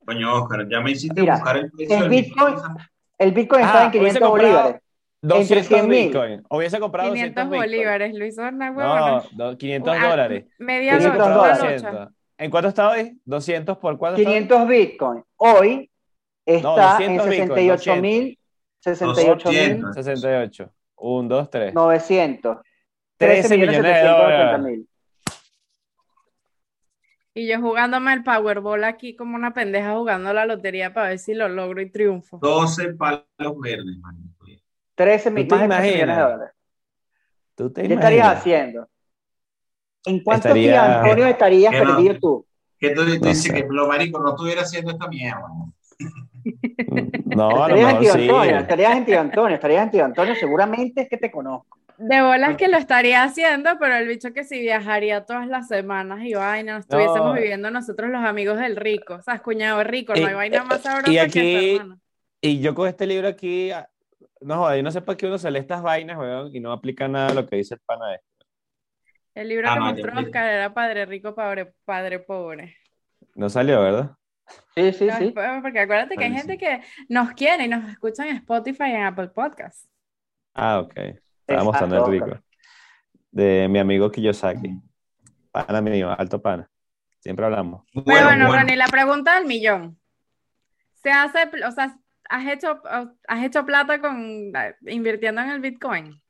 [0.05, 2.75] Coño, Oscar, ya me hiciste Mira, buscar el precio el del Bitcoin- Bitcoin.
[3.17, 4.81] El Bitcoin Ah, está en hubiese 500 comprado bolívares.
[5.21, 5.89] 200 100.000.
[5.89, 6.43] bitcoin.
[6.49, 7.69] Hubiese comprado 500 200 bitcoin.
[7.71, 9.23] bolívares, Luis Horna, No, huevona.
[9.31, 10.45] do- 500 Ah, dólares.
[10.59, 11.81] Media Hubiese 500 locha, comprado una dólares.
[11.83, 11.91] locha.
[11.91, 12.17] 200.
[12.39, 13.21] ¿En cuánto está hoy?
[13.25, 14.35] ¿200 por cuánto está hoy?
[14.35, 15.23] 500 Bitcoin.
[15.37, 15.91] Hoy
[16.45, 18.39] está 200 en Bitcoin, 68 mil
[18.79, 19.95] 68 mil 200.
[19.95, 20.71] 68.
[20.97, 21.73] 1, 2, 3.
[21.73, 22.57] 900.
[23.17, 24.59] 13 millones de 780 dólares.
[24.65, 24.89] mil.
[27.33, 31.33] Y yo jugándome el Powerball aquí como una pendeja jugando la lotería para ver si
[31.35, 32.39] lo logro y triunfo.
[32.41, 33.23] 12 palos
[33.61, 34.15] verdes, man.
[34.97, 36.31] 13 mil, ¿Tú te más de 13 millones de imaginas?
[36.31, 36.55] dólares.
[37.55, 38.87] ¿Tú te ¿Qué estarías haciendo?
[40.05, 41.79] ¿En cuántos Estaría- días, Antonio, estarías no.
[41.79, 42.45] perdido tú?
[42.79, 43.53] Que tú, tú No dices sé.
[43.53, 45.41] que lo marico no estuviera haciendo esta mierda.
[45.47, 45.73] ¿no?
[47.65, 48.21] Estarías en Tío sí.
[48.21, 51.77] Antonio, estarías en Tío Antonio, estarías en Tío Antonio, seguramente es que te conozco.
[51.97, 56.19] De bolas que lo estaría haciendo, pero el bicho que si viajaría todas las semanas
[56.23, 57.33] y vaina, no estuviésemos No.
[57.33, 59.15] viviendo nosotros los amigos del rico.
[59.15, 61.81] O sea, cuñado rico, no hay vaina más sabrosa y que aquí-.
[62.39, 63.71] Y yo con este libro aquí,
[64.41, 66.71] no joder, yo no sé para qué uno se lee estas vainas, weón, y no
[66.71, 68.25] aplica nada de lo que dice el pana este.
[69.35, 70.19] El libro Ah, que mostró.
[70.19, 72.75] Oscar era Padre Rico, Padre, padre Pobre.
[73.35, 74.15] No salió, ¿verdad?
[74.75, 75.33] Sí, sí, No, sí.
[75.61, 79.03] Porque acuérdate que hay gente que nos quiere y nos escucha en Spotify y en
[79.03, 79.87] Apple Podcasts.
[80.55, 80.93] Ah, ok.
[80.97, 81.13] Estaba
[81.47, 82.29] Exacto, mostrando el Oscar.
[82.29, 82.43] rico.
[83.29, 84.73] De mi amigo Kiyosaki.
[85.51, 86.67] Pana mío, alto pana.
[87.19, 87.83] Siempre hablamos.
[87.93, 88.59] Bueno, bueno, bueno.
[88.61, 89.99] Ronnie, la pregunta del millón.
[91.03, 91.95] ¿Se hace, o sea,
[92.29, 92.81] has hecho,
[93.27, 94.51] has hecho plata con
[94.85, 96.21] invirtiendo en el Bitcoin?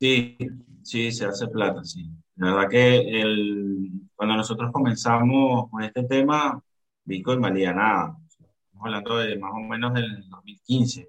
[0.00, 0.36] Sí,
[0.82, 2.10] sí, se hace plata, sí.
[2.36, 6.60] La verdad que el, cuando nosotros comenzamos con este tema,
[7.04, 8.16] Bitcoin valía nada.
[8.28, 11.08] Estamos hablando de más o menos del 2015.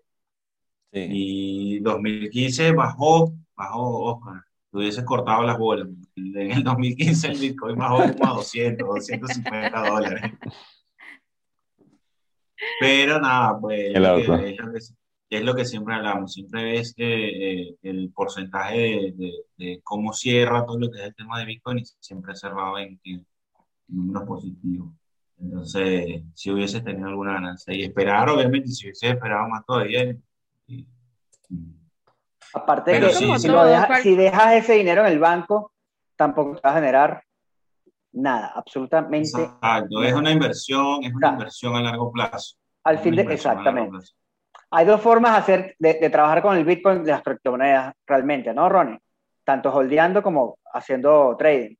[0.91, 1.07] Sí.
[1.09, 4.43] Y 2015 bajó, bajó, Oscar.
[4.71, 5.87] Te hubieses cortado las bolas.
[6.15, 10.31] En el 2015 el Bitcoin bajó como a 200, 250 dólares.
[12.79, 14.19] Pero nada, pues Qué loco.
[14.19, 14.27] es
[14.59, 14.79] lo que,
[15.29, 16.33] es lo que siempre hablamos.
[16.33, 21.05] Siempre ves que eh, el porcentaje de, de- de cómo cierra todo lo que es
[21.05, 23.25] el tema de Bitcoin y siempre ha cerrado en, en
[23.87, 24.89] números positivos.
[25.41, 30.15] Entonces, si hubieses tenido alguna ganancia y esperar, obviamente, si hubieses esperado más todavía.
[30.67, 30.87] y-
[31.49, 31.75] y-
[32.53, 35.71] Aparte Pero que sí, si, lo dejas- Cual- si dejas ese dinero en el banco,
[36.15, 37.23] tampoco te va a generar
[38.13, 39.41] nada, absolutamente.
[39.41, 42.55] Exacto, es una inversión, es una inversión a largo plazo.
[42.83, 43.97] Al fin de, exactamente.
[44.71, 48.53] Hay dos formas de, hacer, de, de trabajar con el Bitcoin de las criptomonedas realmente,
[48.53, 48.99] ¿no, Ronnie?
[49.43, 51.75] Tanto holdeando como haciendo trading.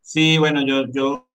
[0.00, 1.28] Sí, bueno, yo, yo,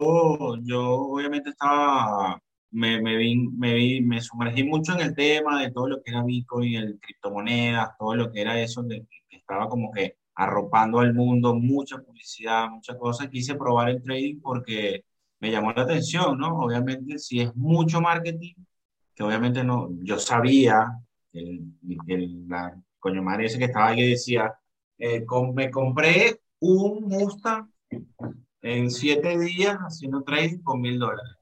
[0.62, 2.38] yo obviamente estaba,
[2.70, 6.10] me, me vi, me vi, me sumergí mucho en el tema de todo lo que
[6.10, 11.00] era Bitcoin, el criptomonedas, todo lo que era eso, de, que estaba como que arropando
[11.00, 13.28] al mundo, mucha publicidad, muchas cosas.
[13.28, 15.04] Quise probar el trading porque
[15.40, 16.60] me llamó la atención, ¿no?
[16.60, 18.54] Obviamente, si es mucho marketing,
[19.16, 20.86] que obviamente no, yo sabía,
[21.32, 21.72] que el,
[22.06, 24.54] el- la coño madre ese que estaba ahí decía,
[24.96, 27.68] eh, com- me compré un Mustang
[28.62, 31.32] en siete días haciendo trading con mil dólares.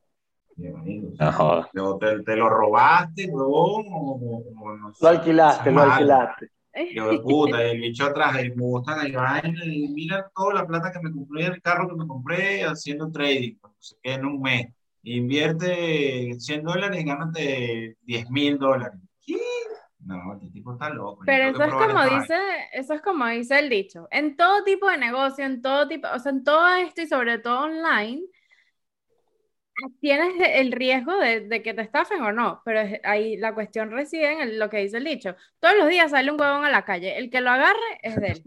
[2.01, 6.56] Te, te lo robaste, huevón, o, o- o no sé, Lo alquilaste, lo alquilaste.
[6.95, 10.55] Yo de puta, y el bicho atrás, y me gustan y vaina, y mira toda
[10.55, 14.13] la plata que me compré, el carro que me compré haciendo trading, no sé qué,
[14.15, 14.67] en un mes.
[15.03, 19.01] Invierte 100 dólares y gánate 10 mil dólares.
[19.25, 19.37] ¿Qué?
[20.01, 21.23] No, este tipo está loco.
[21.23, 22.39] yo Pero eso es como dice,
[22.73, 24.09] eso es como dice el dicho.
[24.11, 27.39] En todo tipo de negocio, en todo tipo, o sea, en todo esto y sobre
[27.39, 28.23] todo online,
[30.01, 33.91] tienes el riesgo de, de que te estafen o no, pero es- ahí la cuestión
[33.91, 35.35] reside en el- lo que dice el dicho.
[35.61, 38.27] Todos los días sale un huevón a la calle, el que lo agarre es de
[38.29, 38.43] él.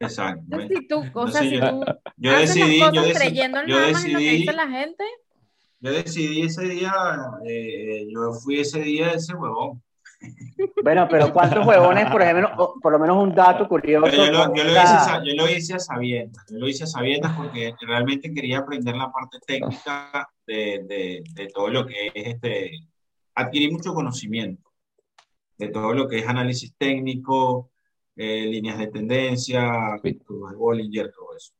[0.00, 0.40] Exacto.
[0.44, 1.84] Entonces, si tú, o sea, si yo- tú
[2.16, 4.40] Yo haces decidí, las yo cosas decidí, creyendo yo nada más en lo que decidí,
[4.42, 5.04] dice la gente,
[5.80, 6.92] yo decidí ese día,
[7.46, 9.82] eh, yo fui ese día ese huevón.
[10.82, 14.06] Bueno, pero ¿cuántos huevones, por ejemplo, por lo menos un dato curioso?
[14.10, 17.32] Yo lo, yo lo hice, yo lo hice a sabiendas, yo lo hice a sabiendas
[17.36, 22.70] porque realmente quería aprender la parte técnica de, de, de todo lo que es este,
[23.34, 24.70] adquirir mucho conocimiento
[25.56, 27.70] de todo lo que es análisis técnico,
[28.16, 31.52] eh, líneas de tendencia, curvas de Bollinger, todo eso.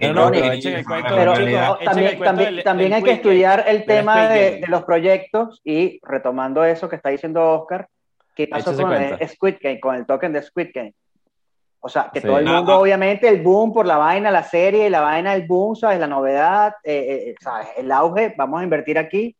[0.00, 3.10] No, no, pero echen el cuento, chicos, el también, también, del- también del hay que
[3.16, 7.88] estudiar el tema de, de los proyectos y retomando eso que está diciendo Oscar,
[8.36, 9.28] ¿qué pasó con el.
[9.28, 10.94] Squid Game, con el token de Squid Game?
[11.80, 12.26] O sea, que Sí.
[12.26, 15.76] todo el mundo, obviamente, el boom por la vaina, la serie, la vaina, el boom,
[15.76, 16.00] ¿sabes?
[16.00, 17.68] La novedad, eh, eh, ¿sabes?
[17.76, 19.36] El auge, vamos a invertir aquí.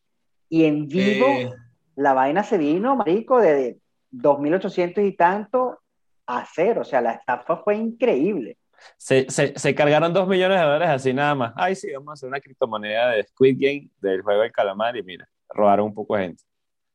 [0.49, 1.51] Y en vivo, Eh,
[1.97, 3.79] la vaina se vino, marico, de
[4.13, 5.81] 2.800 y tanto
[6.27, 6.83] a cero.
[6.83, 8.57] O sea, la estafa fue increíble.
[8.97, 11.53] Se, se, se cargaron dos millones de dólares así nada más.
[11.57, 15.03] Ay, sí, vamos a hacer una criptomoneda de Squid Game, del juego del calamar, y
[15.03, 16.45] mira, robaron un poco de gente.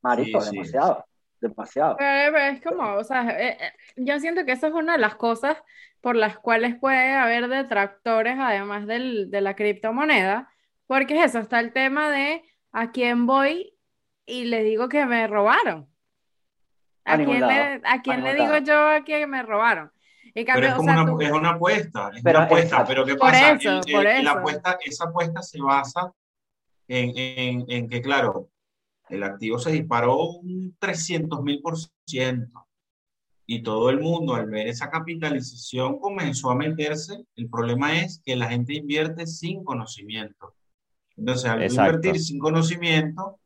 [0.02, 0.72] Marico, Sí, sí,
[1.44, 1.96] demasiado.
[1.98, 5.00] Pero, pero es como, o sea, eh, eh, yo siento que eso es una de
[5.00, 5.58] las cosas
[6.02, 10.50] por las cuales puede haber detractores, además del, de la criptomoneda,
[10.88, 13.78] porque es eso, está el tema de a quién voy
[14.26, 15.88] y le digo que me robaron.
[17.06, 18.66] A ¿A quién le, a quién ningún le digo lado.
[18.66, 19.92] yo a que me robaron?
[20.36, 22.46] En Pero cambio, es o como sea, una, tú- es una apuesta, es Pero, una
[22.46, 22.88] apuesta, exacto.
[22.88, 23.52] pero ¿qué Por pasa?
[23.52, 24.40] eso, El- por el- la eso.
[24.40, 26.14] apuesta, esa apuesta se basa
[26.88, 28.50] en, en, en que, claro,
[29.14, 32.68] el activo se disparó un 300 mil por ciento
[33.46, 37.24] y todo el mundo al ver esa capitalización comenzó a meterse.
[37.36, 40.56] El problema es que la gente invierte sin conocimiento.
[41.16, 41.98] Entonces, al Exacto.
[41.98, 43.40] invertir sin conocimiento,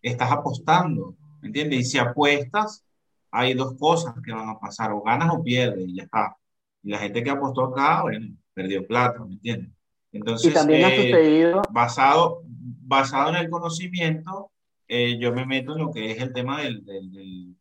[0.00, 1.80] estás apostando, ¿me entiendes?
[1.80, 2.84] Y si apuestas,
[3.30, 6.36] hay dos cosas que van a pasar, o ganas o pierdes, y ya está.
[6.82, 9.70] Y la gente que apostó acá, bueno, perdió plata, ¿me entiendes?
[10.10, 14.51] Entonces, Y también ha eh, sucedido, basado, basado en el conocimiento,
[14.92, 17.56] eh, yo me meto en lo que es el tema del, del, del-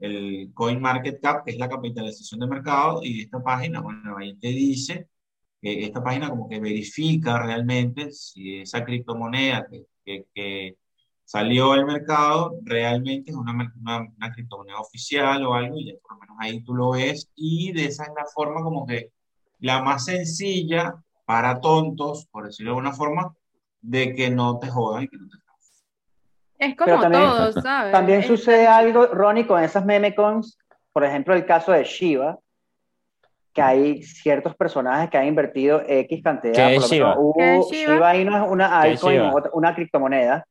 [0.00, 4.34] el Coin Market Cap, que es la capitalización de mercado, y esta página, bueno, ahí
[4.36, 5.08] te dice,
[5.62, 10.76] que esta página como que verifica realmente si esa criptomoneda que, que, que
[11.24, 16.14] salió al mercado realmente es una, una, una criptomoneda oficial o algo, y ya por
[16.14, 19.12] lo menos ahí tú lo ves, y de esa es la forma como que
[19.60, 20.94] la más sencilla
[21.26, 23.34] para tontos, por decirlo de alguna forma,
[23.82, 25.36] de que no te jodan y que no te
[26.60, 27.92] es Pero como también- todo, ¿sabes?
[27.92, 30.58] también Es- sucede algo, Ronnie, con esas meme cons,
[30.92, 32.38] por ejemplo, el caso de Shiva,
[33.52, 36.54] que hay ciertos personajes que han invertido X cantidad.
[36.54, 37.18] ¿Qué es por lo menos Shiba?
[37.18, 37.92] hubo- ¿Qué es Shiba?
[37.94, 40.46] Shiba Inu es una ¿Qué es altcoin, una criptomoneda,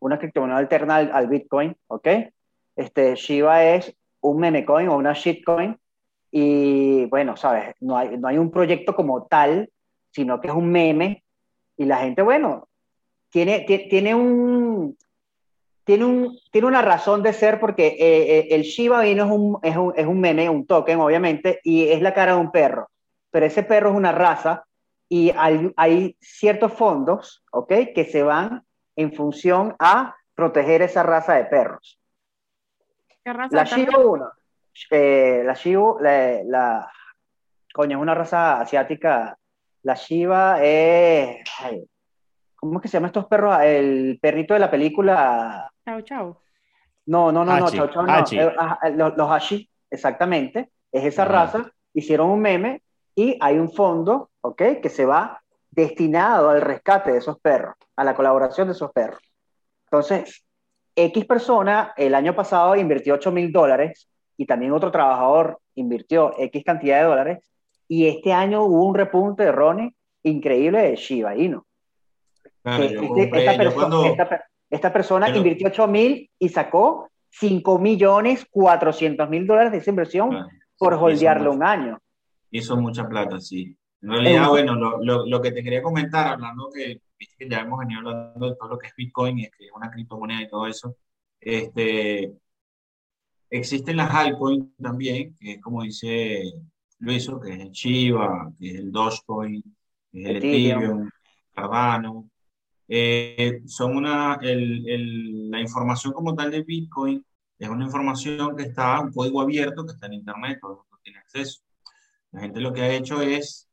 [0.00, 2.08] una criptomoneda alterna al, al Bitcoin, ¿ok?
[2.76, 5.78] Este, Shiba es un meme coin o una shitcoin
[6.30, 9.70] y bueno, sabes, no hay, no hay un proyecto como tal,
[10.10, 11.22] sino que es un meme
[11.76, 12.68] y la gente, bueno,
[13.30, 14.96] tiene, tie- tiene un,
[15.84, 19.58] tiene, un, tiene una razón de ser porque eh, eh, el Shiba Inu es un,
[19.62, 22.88] es, un, es un meme, un token, obviamente, y es la cara de un perro.
[23.30, 24.64] Pero ese perro es una raza
[25.08, 27.72] y hay, hay ciertos fondos, ¿ok?
[27.94, 28.64] Que se van
[28.96, 31.98] en función a proteger esa raza de perros.
[33.24, 33.98] ¿Qué raza La Shiba?
[33.98, 34.30] 1,
[34.90, 36.92] eh, la Shiba, la, la-
[37.72, 39.36] coño, es una raza asiática.
[39.82, 41.84] La Shiba es, ay,
[42.62, 43.56] ¿cómo es que se llaman estos perros?
[43.60, 46.36] El perrito de la película Chau, chau.
[47.06, 48.12] no, no, no, no, chau, chau, no.
[48.12, 48.38] Hachi.
[48.38, 50.70] Eh, ajá, los, los Hachi, exactamente.
[50.92, 51.26] Es esa Ah.
[51.26, 51.70] raza.
[51.92, 52.82] Hicieron un meme
[53.16, 54.62] y hay un fondo, ¿ok?
[54.80, 59.20] Que se va destinado al rescate de esos perros, a la colaboración de esos perros.
[59.86, 60.44] Entonces,
[60.94, 66.62] X persona el año pasado invirtió 8 mil dólares y también otro trabajador invirtió X
[66.64, 67.38] cantidad de dólares
[67.88, 71.64] y este año hubo un repunte de Ronnie increíble de Shiba Inu.
[72.62, 75.86] Claro, yo este- compré, esta, yo perso- cuando, esta per- esta persona Pero- invirtió 8
[75.88, 80.48] mil y sacó 5 millones 400 mil dólares de esa inversión claro,
[80.78, 81.98] por holdearlo un año.
[82.50, 83.76] hizo mucha plata, sí.
[84.02, 87.00] En realidad, Eh, bueno, lo, lo, lo que te quería comentar, hablando que,
[87.38, 89.72] que ya hemos venido hablando de todo lo que es Bitcoin y es que es
[89.72, 90.96] una criptomoneda y todo eso,
[91.40, 92.32] este,
[93.50, 96.52] existen las altcoins también, que es como dice
[96.98, 99.62] Luiso, que es el Shiba, que es el Dogecoin,
[100.10, 100.78] que es el Ethereum.
[100.82, 101.10] Ethereum,
[101.54, 102.28] Cardano.
[102.94, 107.24] Eh, son una, el, el- la información como tal de Bitcoin
[107.58, 110.98] es una información que está, un código abierto que está en Internet, todo el mundo
[111.02, 111.62] tiene acceso.
[112.32, 113.68] La gente lo que ha hecho es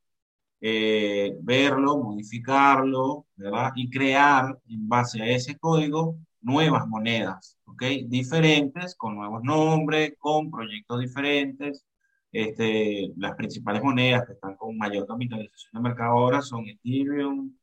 [0.62, 3.72] eh, verlo, modificarlo, ¿verdad?
[3.76, 7.84] Y crear en base a ese código nuevas monedas, ¿ok?
[8.08, 11.86] Diferentes, con nuevos nombres, con proyectos diferentes,
[12.32, 17.54] este, las principales monedas que están con mayor capitalización de mercado ahora son Ethereum,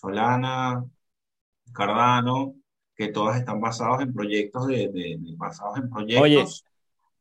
[0.00, 0.84] Solana,
[1.72, 2.54] Cardano,
[2.96, 6.64] que todas están basados en proyectos de, de- de- basados en Oye, proyectos.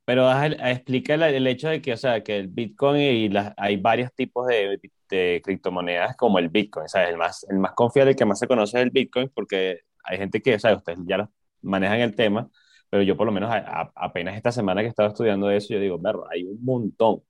[0.06, 3.30] pero haz el- explica el, el hecho de que, o sea, que el Bitcoin y
[3.30, 7.10] las, hay varios tipos de, de criptomonedas como el Bitcoin, ¿sabes?
[7.10, 10.18] El más, el más confiable, el que más se conoce es el Bitcoin, porque hay
[10.20, 11.30] gente que, o sea, ustedes ya
[11.62, 12.50] manejan el tema,
[12.90, 15.80] pero yo por lo menos a- a- apenas esta semana que estaba estudiando eso, yo
[15.82, 17.24] digo, berro, hay un montón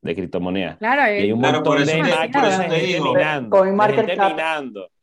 [0.00, 0.78] de criptomonedas.
[0.78, 3.64] Claro, Y hay un Claro, montón de máquinas, minando.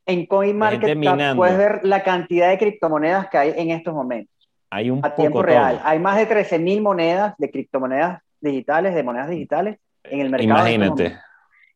[0.08, 4.34] En CoinMarketCap puedes ver la cantidad de criptomonedas que hay en estos momentos,
[4.70, 5.82] Hay un a tiempo real.
[5.84, 10.68] Hay más de 13.000 monedas de criptomonedas digitales, de monedas digitales en el mercado.
[10.68, 11.18] estos Imagínate.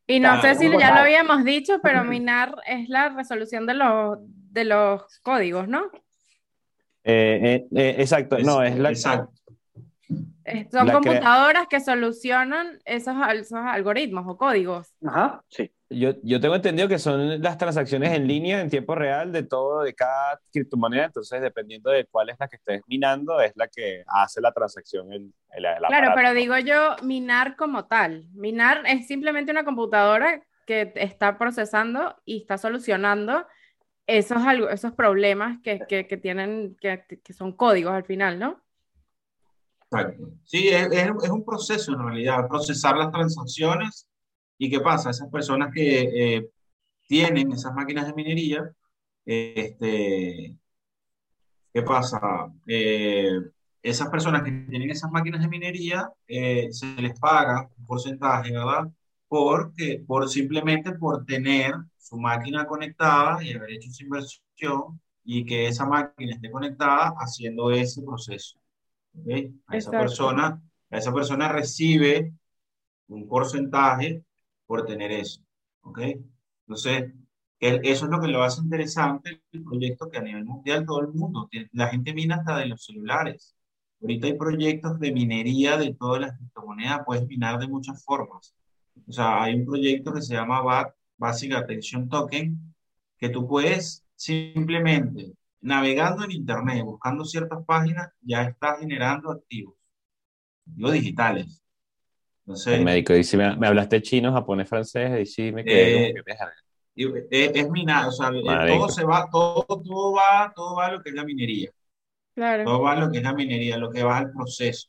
[0.06, 3.74] Y no Claro, sé si ya lo habíamos dicho, pero minar es la resolución de
[3.74, 5.82] los, de los códigos, ¿no?
[7.04, 9.32] Eh, eh, eh, exacto, no, es la, Exacto.
[10.44, 14.92] Eh, Son La computadoras que solucionan esos, esos algoritmos o códigos.
[15.06, 15.70] Ajá, sí.
[15.92, 19.82] Yo, yo tengo entendido que son las transacciones en línea en tiempo real de todo,
[19.82, 24.04] de cada criptomoneda, entonces dependiendo de cuál es la que estés minando, es la que
[24.06, 28.24] hace la transacción el, el, el Claro, pero digo yo, minar como tal.
[28.34, 33.46] Minar es simplemente una computadora que está procesando y está solucionando
[34.06, 38.62] esos, algo- esos problemas que, que, que tienen, que, que son códigos al final, ¿no?
[39.90, 40.30] Exacto.
[40.44, 44.06] Sí, es, es- un proceso en realidad, procesar las transacciones.
[44.58, 45.10] ¿Y qué pasa?
[45.10, 46.50] Esas personas que eh,
[47.08, 48.72] tienen esas máquinas de minería,
[49.26, 50.56] eh, este,
[51.72, 52.20] ¿qué pasa?
[52.66, 53.30] Eh,
[53.82, 58.88] esas personas que tienen esas máquinas de minería, eh, se les paga un porcentaje, ¿verdad?
[59.28, 65.68] Porque, por simplemente por tener su máquina conectada y haber hecho esa inversión y que
[65.68, 68.59] esa máquina esté conectada haciendo ese proceso.
[69.66, 72.32] A esa persona, a esa persona recibe
[73.08, 74.24] un porcentaje
[74.66, 75.40] por tener eso.
[75.82, 75.98] ¿ok?
[76.66, 77.12] Entonces,
[77.58, 81.00] el- eso es lo que lo hace interesante el proyecto que a nivel mundial todo
[81.00, 83.54] el mundo, tiene- la gente mina hasta de los celulares.
[84.00, 88.54] Ahorita hay proyectos de minería de todas las criptomonedas, puedes minar de muchas formas.
[89.06, 92.74] O sea, hay un proyecto que se llama BAT, Basic Attention Token,
[93.18, 99.74] que tú puedes simplemente navegando en Internet, buscando ciertas páginas, ya estás generando activos,
[100.68, 101.62] activos digitales.
[102.46, 106.14] Entonces, El médico dice, me, me hablaste chino, japonés, francés, y sí me quedé Eh,
[106.14, 106.52] que deja-
[106.94, 108.78] y es, es minar, o sea, eh, Marico.
[108.78, 111.70] todo se va, todo, todo va, todo va a lo que es la minería,
[112.34, 112.64] Claro.
[112.64, 114.88] todo va a lo que es la minería, lo que va al proceso,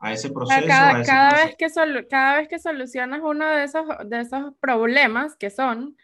[0.00, 1.46] a ese proceso, a cada, ese cada proceso.
[1.46, 5.96] vez que solu- cada vez que solucionas uno de esos, de esos problemas que son,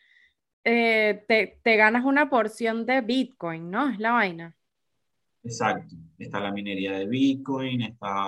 [0.64, 3.88] eh, te, te ganas una porción de Bitcoin, ¿no?
[3.90, 4.55] Es la vaina.
[5.42, 5.94] Exacto.
[6.18, 8.27] Está la minería de Bitcoin, está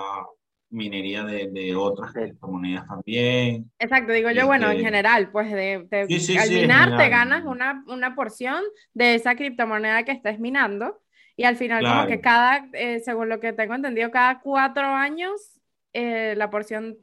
[0.69, 3.69] minería de, de otras criptomonedas también.
[3.77, 6.95] Exacto, digo yo, bueno, en Este, general, pues de, de- Sí, sí, al sí, minar
[6.97, 8.63] te ganas una, una porción
[8.93, 11.01] de esa criptomoneda que estés minando
[11.35, 15.59] y al final como que cada, eh, según lo que tengo entendido, cada cuatro años
[15.93, 16.95] eh, la porción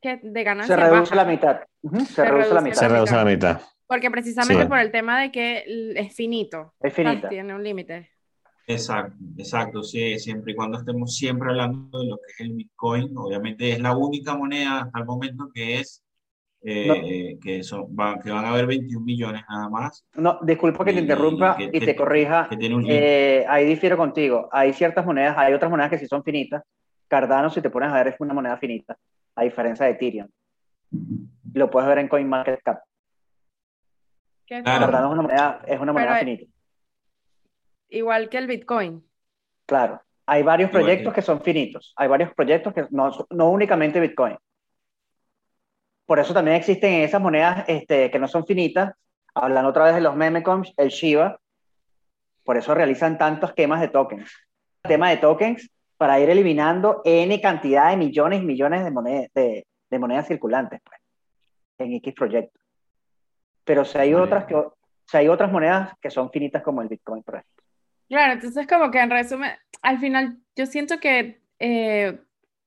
[0.00, 1.14] que de Se ganancia reduce baja.
[1.16, 1.60] la mitad.
[1.82, 2.80] Se, Se reduce la reduce mitad.
[2.80, 3.60] Se reduce a la mitad.
[3.86, 4.68] Porque precisamente Sí.
[4.68, 5.64] por el tema de que
[5.96, 6.74] es finito.
[6.80, 7.28] Es o sea, finita.
[7.28, 8.10] tiene un límite.
[8.68, 13.16] Exacto, exacto, sí, siempre y cuando estemos siempre hablando de lo que es el Bitcoin,
[13.16, 16.02] obviamente es la única moneda hasta el momento que es,
[16.62, 17.40] eh, No.
[17.40, 20.98] que, son, van, que van a haber 21 millones nada más, No, disculpa que te
[20.98, 22.48] Y- interrumpa que- y te corrija.
[22.50, 23.38] que tiene un límite.
[23.42, 24.48] Eh, ahí difiero contigo.
[24.50, 26.64] Hay ciertas monedas, hay otras monedas que sí son finitas.
[27.06, 28.98] Cardano, si te pones a ver, es una moneda finita,
[29.36, 30.26] a diferencia de Ethereum.
[31.54, 32.78] Lo puedes ver en CoinMarketCap.
[34.46, 34.80] Que es Claro.
[34.86, 36.52] Cardano es una moneda, es una moneda Pero- finita.
[37.88, 39.04] igual que el Bitcoin.
[39.66, 40.00] Claro.
[40.26, 41.92] Hay varios Igual proyectos que- que son finitos.
[41.96, 44.36] Hay varios proyectos que no, no únicamente Bitcoin.
[46.04, 48.92] Por eso también existen esas monedas este, que no son finitas.
[49.34, 51.38] Hablando otra vez de los memecoins, el Shiba.
[52.44, 54.30] Por eso realizan tantos quemas de tokens.
[54.82, 59.66] Tema de tokens para ir eliminando N cantidad de millones y millones de monedas, de,
[59.90, 61.00] de monedas circulantes pues,
[61.78, 62.62] en X proyectos.
[63.66, 64.24] Pero si hay, Vale.
[64.24, 64.54] otras que,
[65.06, 67.64] si hay otras monedas que son finitas como el Bitcoin, por ejemplo.
[68.08, 69.52] Claro, entonces como que en resumen,
[69.82, 72.18] al final yo siento que eh,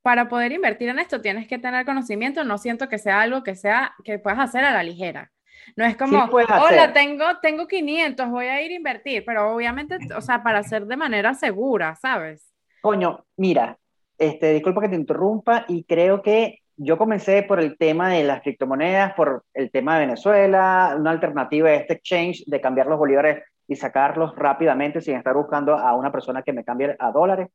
[0.02, 3.56] para poder invertir en esto tienes que tener conocimiento, no siento que sea algo que
[3.56, 5.32] sea que puedas hacer a la ligera.
[5.76, 9.98] No es como, Sí hola, tengo, tengo 500, voy a ir a invertir, pero obviamente,
[10.16, 12.54] o sea, para hacer de manera segura, ¿sabes?
[12.82, 13.78] Coño, mira,
[14.18, 18.42] este, disculpa que te interrumpa y creo que yo comencé por el tema de las
[18.42, 23.44] criptomonedas, por el tema de Venezuela, una alternativa de este exchange de cambiar los bolívares
[23.68, 27.50] y sacarlos rápidamente sin estar buscando a una persona que me cambie a dólares.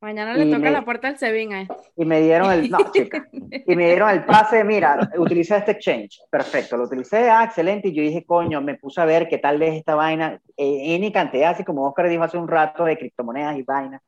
[0.00, 1.74] Mañana le Y toca me- la puerta al Sebin a este.
[1.94, 6.22] y me dieron el, no, chica, y me dieron el pase, mira, utiliza este exchange,
[6.30, 9.58] perfecto, lo utilicé, ah, excelente, y yo dije, coño, me puse a ver que tal
[9.58, 13.58] vez esta vaina, eh, N cantidad, así como Oscar dijo hace un rato, de criptomonedas
[13.58, 14.00] y vainas,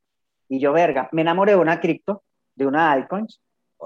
[0.49, 2.23] y yo, verga, me enamoré de una cripto,
[2.55, 3.39] de una altcoins,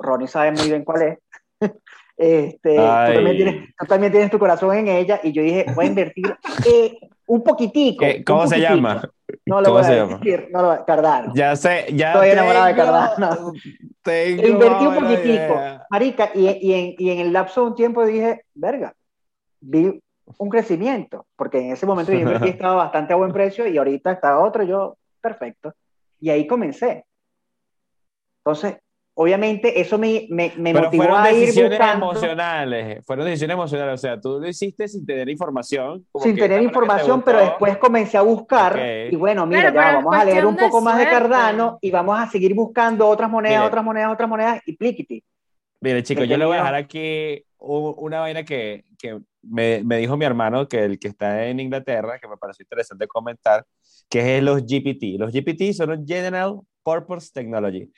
[0.03, 1.18] Ronnie sabe muy bien cuál es,
[2.16, 2.82] este, tú
[3.14, 6.26] también, tienes, tú también tienes tu corazón en ella, y yo dije, voy a invertir
[6.66, 8.05] eh, un poquitico.
[8.05, 9.03] ¿Qué- un ¿Cómo se llama?
[9.44, 10.18] No lo ¿Cómo voy a se llama?
[10.18, 11.32] decir, no lo voy a- Cardano.
[11.34, 13.53] Ya sé, ya Estoy enamorado de tengo- Cardano.
[14.03, 15.86] tengo Invertí un poquitico, idea.
[15.90, 18.94] marica, y, y en, y en el lapso de un tiempo dije, verga,
[19.61, 20.01] vi
[20.38, 24.12] un crecimiento, porque en ese momento yo invertí estaba bastante a buen precio y ahorita
[24.12, 25.72] está otro, yo, perfecto.
[26.20, 27.05] Y ahí comencé.
[28.38, 28.76] Entonces,
[29.18, 33.54] obviamente eso me, me, me Pero motivó fueron a ir decisiones buscando, emocionales, fueron decisiones
[33.54, 36.04] emocionales, o sea, tú lo hiciste sin tener información.
[36.12, 38.78] como sin que tener te información, pero después comencé a buscar
[39.10, 41.06] y bueno, mira, Claro, ya vamos a leer un poco más de.
[41.06, 43.68] Cardano y vamos a seguir buscando otras monedas, Mire.
[43.68, 45.24] otras monedas, otras monedas y pliquiti.
[45.80, 49.96] Mire, chicos, que yo le voy a dejar aquí una vaina que, que me, me
[49.98, 53.64] dijo mi hermano, que el que está en Inglaterra, que me pareció interesante comentar,
[54.10, 55.18] que es los GPT.
[55.18, 57.90] Los GPT son los General Purpose Technology.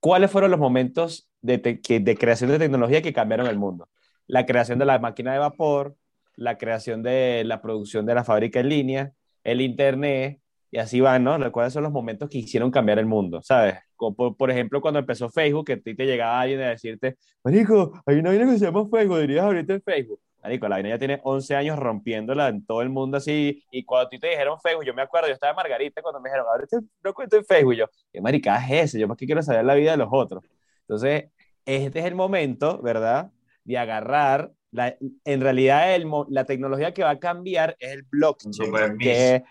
[0.00, 3.88] ¿Cuáles fueron los momentos de, de creación de tecnología que cambiaron el mundo?
[4.26, 5.96] La creación de la máquina de vapor,
[6.34, 9.12] la creación de la producción de la fábrica en línea,
[9.44, 11.52] el Internet, y así van, ¿no?
[11.52, 13.40] ¿Cuáles son los momentos que hicieron cambiar el mundo?
[13.42, 13.76] ¿Sabes?
[13.96, 18.02] Por, por ejemplo, cuando empezó Facebook, que a ti te llegaba alguien a decirte, Marico,
[18.04, 20.20] hay una vaina que se llama Facebook, dirías ahorita en Facebook.
[20.46, 23.64] Marico, la vaina ya tiene 11 años rompiéndola en todo el mundo así.
[23.72, 26.20] Y cuando a ti te dijeron Facebook, yo me acuerdo, yo estaba en Margarita cuando
[26.20, 27.74] me dijeron, ahorita no cuento en Facebook.
[27.74, 29.00] Y yo, ¿qué marica es ese?
[29.00, 30.44] Yo más que quiero saber la vida de los otros.
[30.82, 31.30] Entonces,
[31.64, 33.32] este es el momento, ¿verdad?
[33.64, 34.52] De agarrar.
[34.70, 34.94] La,
[35.24, 38.98] en realidad, el, la tecnología que va a cambiar es el blockchain.
[38.98, 39.42] Que,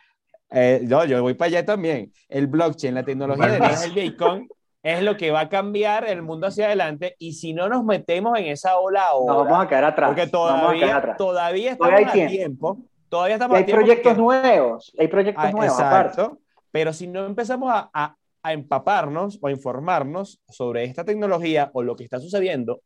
[0.52, 2.14] eh, no, yo voy para allá también.
[2.30, 4.48] El blockchain, la tecnología Super detrás del Bitcoin,
[4.88, 7.16] es lo que va a cambiar el mundo hacia adelante.
[7.18, 10.10] Y si no nos metemos en esa ola ahora, Nos vamos a quedar atrás.
[10.10, 11.18] porque todavía, atrás.
[11.18, 12.78] todavía estamos Todavía hay a tiempo.
[13.10, 13.72] Todavía a hay tiempo.
[13.82, 16.22] proyectos porque- nuevos, hay proyectos Ah, nuevos aparte.
[16.22, 16.40] exacto.
[16.70, 21.82] Pero si no empezamos a, a- a empaparnos o a informarnos sobre esta tecnología o
[21.82, 22.82] lo que está sucediendo,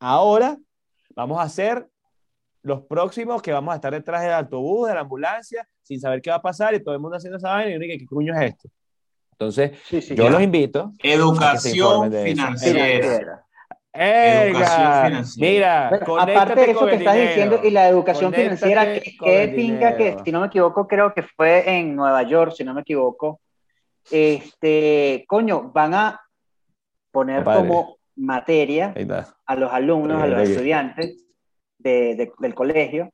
[0.00, 0.58] ahora
[1.14, 1.88] vamos a ser
[2.62, 6.28] los próximos que vamos a estar detrás del autobús, de la ambulancia, sin saber qué
[6.30, 8.50] va a pasar y todo el mundo haciendo esa vaina y dice, ¿qué coño es
[8.50, 8.68] esto?
[9.42, 10.92] Entonces, Sí, sí, yo los invito.
[11.02, 13.44] Educación financiera.
[13.94, 15.04] ¡Ega!
[15.06, 15.22] financiera.
[15.36, 17.28] Mira, Bueno, aparte de eso que estás dinero.
[17.34, 21.12] diciendo y la educación Conéctate financiera, que, que pinga que, si no me equivoco, creo
[21.12, 23.40] que fue en Nueva York, si no me equivoco,
[24.10, 26.20] este, coño, van a
[27.10, 28.94] poner como materia
[29.46, 31.24] a los alumnos, a los estudiantes
[31.78, 33.10] de- de- del colegio,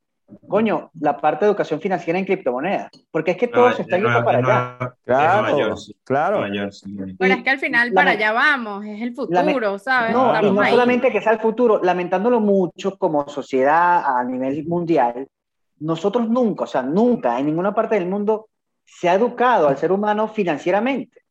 [0.47, 3.97] coño, la parte de educación financiera en criptomonedas, porque es que todo Nueva- se está
[3.97, 4.95] yendo para allá.
[5.05, 5.97] Claro, sí.
[6.05, 6.71] claro.
[6.73, 6.97] Sí.
[7.19, 10.13] Pero es que al final para allá vamos, es el futuro, ¿sabes?
[10.13, 10.71] No, y no ahí.
[10.71, 15.27] solamente que sea el futuro, lamentándolo mucho como sociedad a nivel mundial,
[15.81, 18.49] nosotros nunca, o sea, nunca en ninguna parte del mundo
[18.85, 21.23] se ha educado al ser humano financieramente.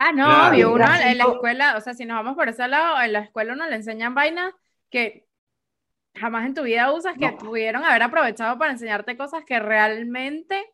[0.00, 0.50] Ah, no, Claro.
[0.54, 3.12] obvio, uno en la no- escuela, o sea, si nos vamos por ese lado, en
[3.12, 4.54] la escuela uno le enseñan vainas
[4.90, 5.26] que
[6.18, 7.38] jamás en tu vida usas, que No.
[7.38, 10.64] pudieron haber aprovechado para enseñarte cosas que realmente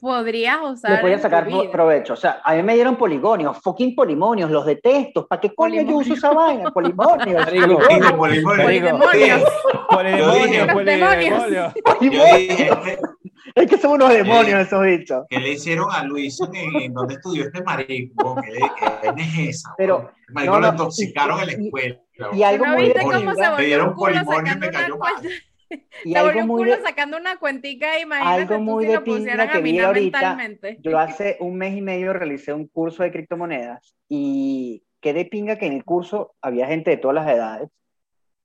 [0.00, 2.14] podrías usar Le podía en sacar provecho.
[2.14, 5.26] O sea, a mí me dieron polimonios, fucking polimonios, los detesto.
[5.26, 6.70] ¿Para qué coño yo uso esa vaina?
[6.70, 7.44] Polimonios.
[7.44, 7.84] Polimonios.
[9.88, 11.72] polimonio.
[11.84, 12.98] Polimonios.
[13.54, 15.24] ¿Qué, Es que son unos demonios esos bichos.
[15.28, 18.36] qué le hicieron a Luis en, en donde estudió este marico?
[18.42, 19.74] ¿Qué, qué es esa?
[19.76, 22.00] Pero, el marico no, lo no, intoxicaron en la y- escuela.
[22.34, 24.60] Y algo ¿No muy de viste cómo se pinga, Me volvió dieron polimonio y sacando
[24.60, 25.14] me una cayó mal.
[26.04, 28.94] y algo volvió un muy culo de- sacando una cuentica, imagínate algo muy si de
[28.96, 30.76] lo pusieran pinga que a vi minar ahorita, mentalmente.
[30.82, 35.66] Yo hace un mes y medio realicé un curso de criptomonedas y quedé pinga que
[35.66, 37.70] en el curso había gente de todas las edades,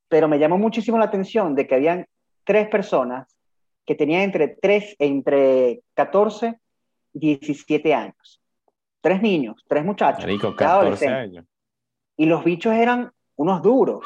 [0.08, 2.06] pero me llamó muchísimo la atención de que habían
[2.46, 3.35] tres personas
[3.86, 6.60] que tenían entre, tres, entre 14
[7.14, 8.42] y 17 años.
[9.02, 11.18] Tres niños, tres muchachos, Marico, ya 14 adolescentes.
[11.18, 11.46] años.
[12.18, 14.06] Y los bichos eran unos duros.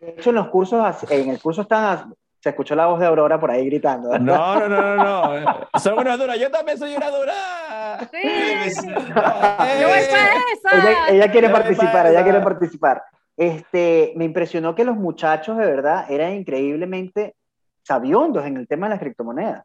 [0.00, 3.40] De hecho, en los cursos, en el curso están, se escuchó la voz de Aurora
[3.40, 4.10] por ahí gritando.
[4.10, 4.24] ¿verdad?
[4.24, 5.68] No, no, no, no, no.
[5.80, 6.38] Son unas duras.
[6.38, 8.08] Yo también soy una dura.
[8.12, 8.18] Sí,
[8.86, 10.78] Yo yo voy para esa.
[10.90, 13.02] ella, ella quiere participar, ella quiere participar.
[13.36, 17.34] Este, me impresionó que los muchachos de verdad eran increíblemente
[17.84, 19.62] sabiondos en el tema de las criptomonedas.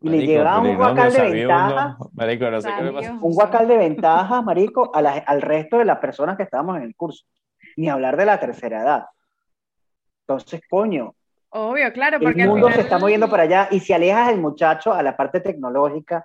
[0.00, 2.92] Y le Marico, llevaban un pero no, guacal de ventajas, Marico, no sé qué le
[2.92, 3.12] pasa.
[3.20, 6.82] Un guacal de ventajas, marico, a la- al resto de las personas que estábamos en
[6.84, 7.24] el curso.
[7.76, 9.04] Ni hablar de la tercera edad.
[10.26, 11.14] Entonces, coño,
[11.54, 12.76] Obvio, claro, el porque al mundo final...
[12.80, 16.24] se está moviendo para allá y si alejas al muchacho a la parte tecnológica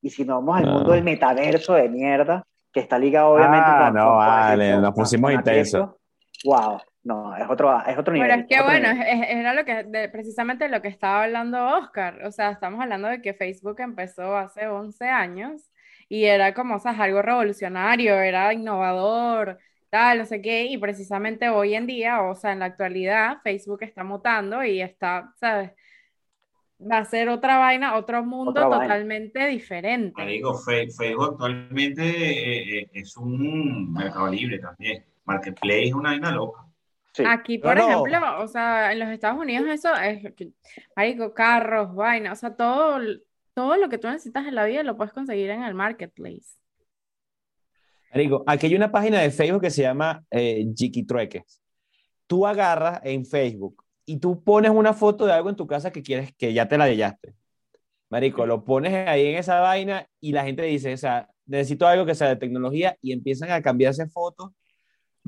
[0.00, 0.72] y si no vamos al No.
[0.74, 4.68] mundo del metaverso de mierda, que está ligado obviamente Ah, con, no, con- con vale,
[4.70, 5.90] esto, nos con- pusimos con intensos.
[6.44, 6.78] Wow,
[7.08, 8.28] no, es otro, es otro nivel.
[8.28, 12.24] Pero es que bueno, es- era lo que, de- precisamente lo que estaba hablando Oscar.
[12.24, 15.70] O sea, estamos hablando de que Facebook empezó hace 11 años
[16.08, 19.58] y era como, o sea, algo revolucionario, era innovador,
[19.90, 20.64] tal, no sé qué.
[20.66, 25.32] Y precisamente hoy en día, o sea, en la actualidad, Facebook está mutando y está,
[25.40, 25.72] ¿sabes?
[26.80, 28.84] Va a ser otra vaina, otro mundo Otra vaina.
[28.84, 30.22] totalmente diferente.
[30.22, 35.04] Marico, Fe- Facebook actualmente eh, eh, es un mercado libre también.
[35.24, 36.64] Marketplace es una vaina loca.
[37.18, 37.24] Sí.
[37.26, 38.06] Aquí, por No, no.
[38.06, 40.22] ejemplo, o sea, en los Estados Unidos eso es,
[40.94, 42.98] marico, carros, vainas, o sea, todo,
[43.54, 46.56] todo lo que tú necesitas en la vida lo puedes conseguir en el marketplace.
[48.12, 50.64] Marico, aquí hay una página de Facebook que se llama eh,
[51.06, 51.60] Trueques.
[52.28, 56.02] Tú agarras en Facebook y tú pones una foto de algo en tu casa que
[56.02, 57.34] quieres que ya te la hallaste.
[58.10, 62.06] Marico, lo pones ahí en esa vaina y la gente dice, o sea, necesito algo
[62.06, 64.52] que sea de tecnología y empiezan a cambiarse fotos,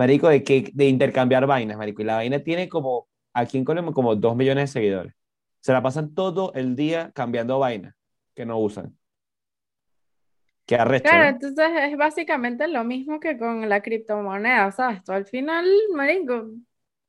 [0.00, 2.00] marico, de, que, de intercambiar vainas, marico.
[2.00, 5.12] Y la vaina tiene como, aquí en Colombia, como dos millones de seguidores.
[5.60, 7.94] Se la pasan todo el día cambiando vainas
[8.34, 8.96] que no usan.
[10.64, 11.28] Qué arrecho, Claro, ¿no?
[11.28, 15.04] entonces es básicamente lo mismo que con la criptomoneda, ¿sabes?
[15.04, 16.46] Tú al final, marico,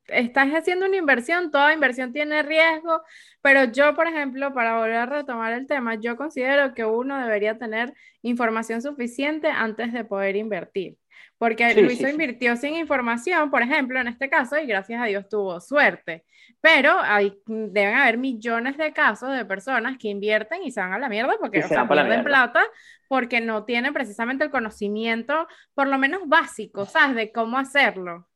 [0.08, 3.00] estás haciendo una inversión, toda inversión tiene riesgo,
[3.40, 7.56] pero yo, por ejemplo, para volver a retomar el tema, yo considero que uno debería
[7.56, 10.98] tener información suficiente antes de poder invertir.
[11.42, 12.10] Porque Sí, Luis sí, sí.
[12.12, 16.24] invirtió sin información, por ejemplo, en este caso, y gracias a Dios tuvo suerte.
[16.60, 21.00] Pero hay, deben haber millones de casos de personas que invierten y se van a
[21.00, 22.24] la mierda porque, o se sea, la pierden mierda.
[22.24, 22.62] plata
[23.08, 27.16] porque no tienen precisamente el conocimiento, por lo menos básico, ¿sabes?
[27.16, 28.28] De cómo hacerlo.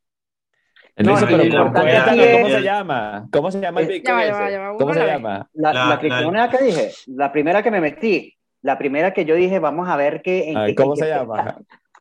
[0.97, 3.29] No, pero y lo ¿cómo- importante aquí ¿cómo es- se llama?
[3.31, 5.15] ¿Cómo se llama el Eh, Bitcoin ya va, ya va, ¿Cómo se Google, a ver.
[5.15, 5.49] llama?
[5.53, 9.25] La, La- la la- criptomoneda que dije, la primera que me metí, la primera que
[9.25, 10.51] yo dije, vamos a ver qué.
[10.51, 11.59] en A ver, qué- ¿cómo en se qué llama?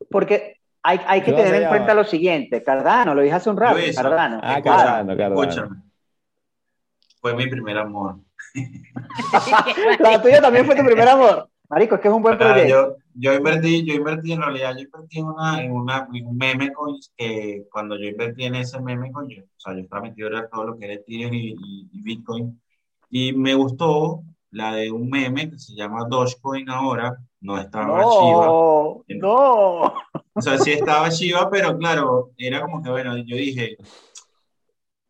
[0.09, 3.57] Porque hay, hay que ¿Cómo tener en cuenta lo siguiente, Cardano, lo dije hace un
[3.57, 4.39] rato, Luis, Cardano.
[4.41, 5.41] Ah, escúchame, Cardano, Cardano.
[5.41, 5.75] escúchame.
[7.19, 8.17] Fue mi primer amor.
[9.99, 11.49] La tuya también fue tu primer amor.
[11.69, 12.69] Marico, es que es un buen O sea, proyecto.
[12.69, 16.37] yo, yo invertí, yo invertí en realidad, yo invertí en una, en una, en un
[16.37, 20.03] meme coin que cuando yo invertí en ese meme coin, yo, o sea, yo estaba
[20.03, 22.61] metido en todo lo que era Ethereum y, y- y Bitcoin.
[23.09, 24.21] Y me gustó
[24.51, 28.47] la de un meme que se llama Dogecoin ahora, no estaba Shiba.
[28.47, 29.93] No, no.
[30.37, 33.77] O sea, sí estaba Shiba, pero claro, era como que, bueno, yo dije,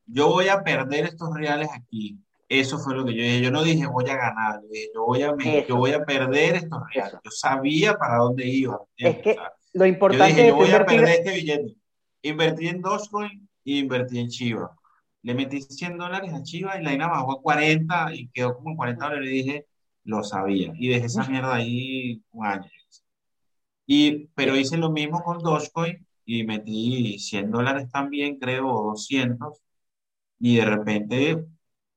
[0.05, 2.19] yo voy a perder estos reales aquí.
[2.47, 3.41] Eso fue lo que yo dije.
[3.41, 6.05] Yo no dije voy a ganar, yo dije, yo voy a, me- yo voy a
[6.05, 7.13] perder estos reales.
[7.13, 7.21] Eso.
[7.23, 8.79] Yo sabía para dónde iba.
[8.97, 9.23] Es ¿entiendes?
[9.23, 11.75] que O sea, lo yo importante dije, de yo voy a perder este billete.
[12.21, 14.77] Invertí en Dogecoin y invertí en Chiva.
[15.23, 18.69] Le metí 100 dólares a Chiva y la INA bajó a 40 y quedó como
[18.69, 19.27] en 40 dólares.
[19.27, 19.65] Y dije,
[20.03, 20.71] lo sabía.
[20.77, 22.69] Y dejé esa mierda ahí un año.
[23.85, 29.61] Y, pero hice lo mismo con Dogecoin y metí 100 dólares también, creo, o 200.
[30.39, 31.45] Y de repente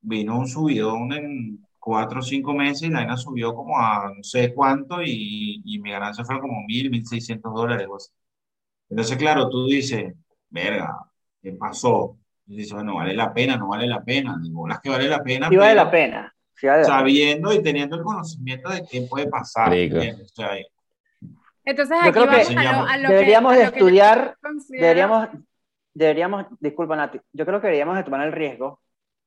[0.00, 4.22] vino un subidón en 4 o 5 meses y la vaina subió como a no
[4.22, 7.86] sé cuánto y, y mi ganancia fue como 1.000, 1.600 dólares.
[7.90, 8.10] o así.
[8.90, 10.14] Entonces, claro, tú dices,
[10.50, 10.94] verga,
[11.42, 12.18] ¿qué pasó?
[12.46, 14.38] Y dices, bueno, vale la pena, no vale la pena.
[14.42, 16.34] Digo, las que vale la pena, Sí vale pero la pena.
[16.54, 16.98] Sí vale la pena.
[16.98, 19.70] sabiendo y teniendo el conocimiento de qué puede pasar.
[19.70, 19.96] Rico.
[19.96, 20.32] ¿entiendes?
[20.32, 20.50] O sea,
[21.68, 23.72] Entonces Yo aquí creo que vamos a lo, a lo que- deberíamos a de lo
[23.72, 25.28] que estudiar, considero- Deberíamos,
[25.92, 28.80] deberíamos, disculpa Nati, yo creo que deberíamos de tomar el riesgo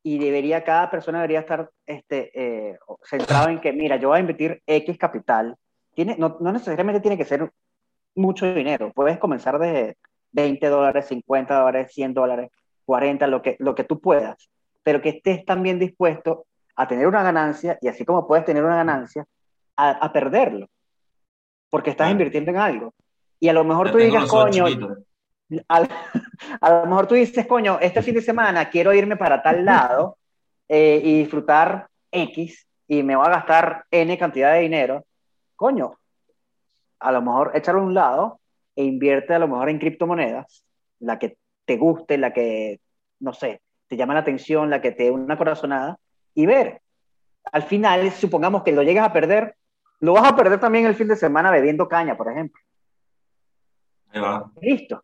[0.04, 4.22] y debería, cada persona debería estar este, eh, centrado en que, mira, yo voy a
[4.22, 5.56] invertir X capital.
[5.94, 7.52] Tiene, no, no necesariamente tiene que ser
[8.16, 9.98] mucho dinero, puedes comenzar de
[10.32, 12.50] 20 dólares, 50 dólares, 100 dólares,
[12.86, 14.50] 40, lo que, lo que tú puedas,
[14.82, 18.78] pero que estés también dispuesto a tener una ganancia y así como puedes tener una
[18.78, 19.26] ganancia,
[19.76, 20.68] a, a perderlo,
[21.72, 22.12] porque estás Claro.
[22.12, 22.94] invirtiendo en algo.
[23.40, 24.66] Y a lo mejor tú digas, coño,
[25.68, 25.88] a,
[26.62, 30.18] a lo mejor tú dices, coño, este fin de semana quiero irme para tal lado
[30.70, 35.06] eh, y disfrutar X y me voy a gastar N cantidad de dinero.
[35.56, 35.98] Coño,
[37.00, 38.40] a lo mejor échalo a un lado
[38.76, 40.64] e invierte a lo mejor en criptomonedas,
[41.00, 42.80] la que te guste, la que,
[43.20, 45.98] no sé, te llama la atención, la que te dé una corazonada
[46.36, 46.82] y ver.
[47.52, 49.56] Al final, supongamos que lo llegas a perder,
[50.02, 52.60] lo vas a perder también el fin de semana bebiendo caña, por ejemplo.
[54.10, 54.52] Ahí va.
[54.60, 55.04] Listo.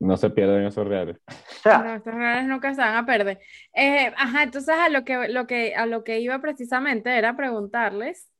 [0.00, 1.18] No se pierden esos reales.
[1.28, 3.38] O sea, No, reales nunca se van a perder.
[3.74, 8.30] Eh, ajá, entonces a lo que, lo que, a lo que iba precisamente era preguntarles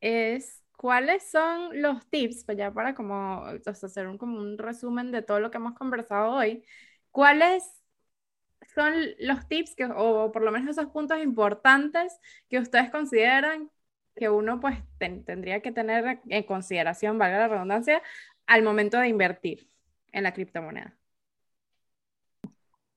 [0.00, 4.58] es cuáles son los tips, pues ya para como o sea, hacer un, como un
[4.58, 6.64] resumen de todo lo que hemos conversado hoy,
[7.10, 7.64] cuáles
[8.74, 12.18] son los tips que, o por lo menos esos puntos importantes
[12.48, 13.70] que ustedes consideran
[14.18, 18.02] que uno pues ten- tendría que tener en consideración, valga la redundancia,
[18.46, 19.70] al momento de invertir
[20.12, 20.96] en la criptomoneda.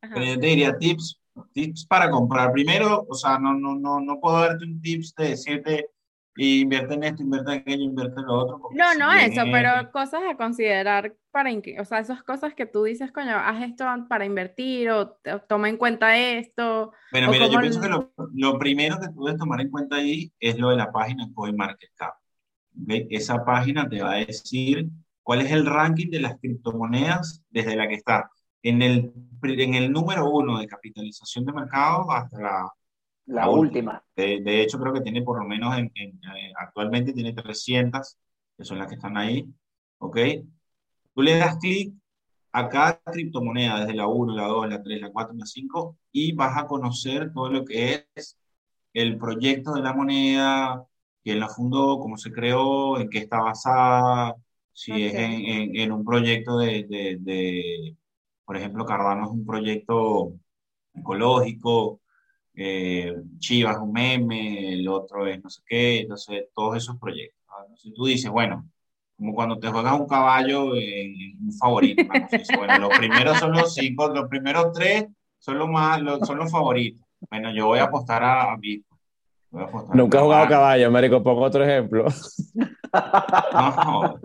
[0.02, 1.22] Yo te diría tips,
[1.54, 2.52] tips para comprar.
[2.52, 5.90] Primero, o sea, no, no, no, no puedo darte un tips de decirte
[6.36, 8.62] invierte en esto, invierte en aquello, invierte en lo otro.
[8.74, 12.66] No, si no eso, es- pero cosas a considerar para, o sea, esas cosas que
[12.66, 16.92] tú dices, coño, haz esto para invertir o, o toma en cuenta esto.
[17.12, 20.32] Bueno, mira, yo pienso que lo, lo primero que tú debes tomar en cuenta ahí
[20.40, 22.14] es lo de la página CoinMarketCap.
[22.84, 22.90] ¿ok?
[23.10, 24.88] Esa página te va a decir
[25.24, 28.30] cuál es el ranking de las criptomonedas desde la que está.
[28.64, 29.12] En el,
[29.44, 32.72] en el número uno de capitalización de mercado hasta la,
[33.38, 34.04] La La última.
[34.16, 38.18] De, de hecho, creo que tiene por lo menos en, en, eh, actualmente tiene 300,
[38.58, 39.46] que son las que están ahí.
[40.00, 40.18] ¿Ok?
[41.14, 41.94] Tú le das clic
[42.54, 46.34] a cada criptomoneda, desde la 1, la 2, la 3, la 4, la 5, y
[46.34, 48.38] vas a conocer todo lo que es
[48.94, 50.86] el proyecto de la moneda,
[51.24, 54.36] quién la fundó, cómo se creó, en qué está basada,
[54.74, 55.20] si es Ok.
[55.20, 57.98] en, en- en un proyecto de, de, de,
[58.46, 60.34] por ejemplo, Cardano es un proyecto
[60.94, 62.02] ecológico,
[62.56, 67.40] eh, Chivas un meme, el otro es no sé qué, entonces todos esos proyectos.
[67.50, 67.64] ¿no?
[67.64, 68.68] Entonces tú dices, bueno,
[69.18, 72.14] como cuando te juegas un caballo en, un favorito, ¿no?
[72.16, 75.06] Entonces, bueno, los primeros son los cinco, los primeros tres
[75.40, 77.06] son los más, los- son los favoritos.
[77.30, 79.00] Bueno, yo voy a apostar a, a Bitcoin.
[79.52, 81.22] Voy a apostar Nunca he jugado caballo, Marico.
[81.22, 82.06] Pongo otro ejemplo.
[82.94, 84.20] No,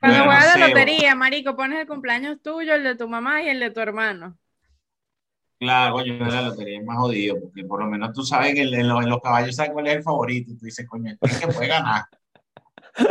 [0.00, 3.42] Cuando Bueno, juegas la sé, lotería, marico, pones el cumpleaños tuyo, el de tu mamá
[3.42, 4.38] y el de tu hermano.
[5.58, 8.88] Claro, coño, la lotería es más jodido, porque por lo menos tú sabes que en,
[8.88, 11.52] los, en los caballos sabes cuál es el favorito, y tú dices, coño, este que
[11.52, 12.04] puede ganar.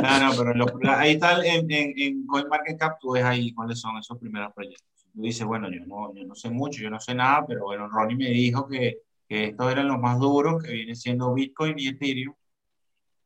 [0.02, 0.32] No, no,
[0.78, 4.86] pero ahí está, en, en, en CoinMarketCap, tú ves ahí cuáles son esos primeros proyectos.
[5.14, 7.88] Tú dices, bueno, yo no, yo no sé mucho, yo no sé nada, pero bueno,
[7.90, 11.88] Ronnie me dijo que, que estos eran los más duros, que viene siendo Bitcoin y
[11.90, 12.34] Ethereum.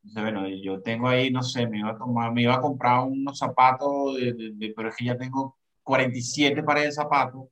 [0.03, 3.01] Entonces, bueno, yo tengo ahí, no sé, me iba a tomar, me iba a comprar
[3.03, 7.43] unos zapatos, de, de- de- pero es que ya tengo 47 pares de zapatos.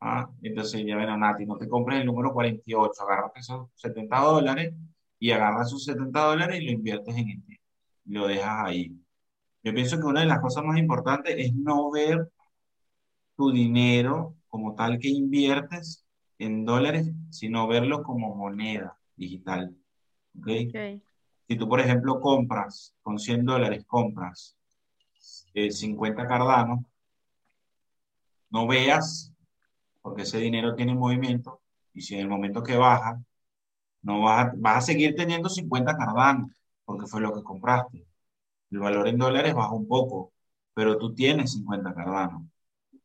[0.00, 4.74] Ah, entonces ya ven, Nati, no te compres el número 48, agarras esos 70 dólares
[5.18, 7.44] y agarras esos 70 dólares y lo inviertes en.
[8.04, 8.96] Y lo dejas ahí.
[9.62, 12.30] Yo pienso que una de las cosas más importantes es no ver
[13.36, 16.04] tu dinero como tal que inviertes
[16.38, 19.76] en dólares, sino verlo como moneda digital.
[20.38, 20.48] ¿ok?
[20.68, 21.02] Ok.
[21.48, 24.56] Si tú, por ejemplo, compras con 100 dólares, compras
[25.54, 26.80] eh, 50 cardanos,
[28.50, 29.32] no veas,
[30.08, 31.60] porque ese dinero tiene movimiento,
[31.94, 33.20] y si en el momento que baja,
[34.02, 36.50] no vas a, vas a seguir teniendo 50 cardanos,
[36.84, 38.06] porque fue lo que compraste.
[38.70, 40.32] El valor en dólares baja un poco,
[40.74, 42.44] pero tú tienes 50 cardanos.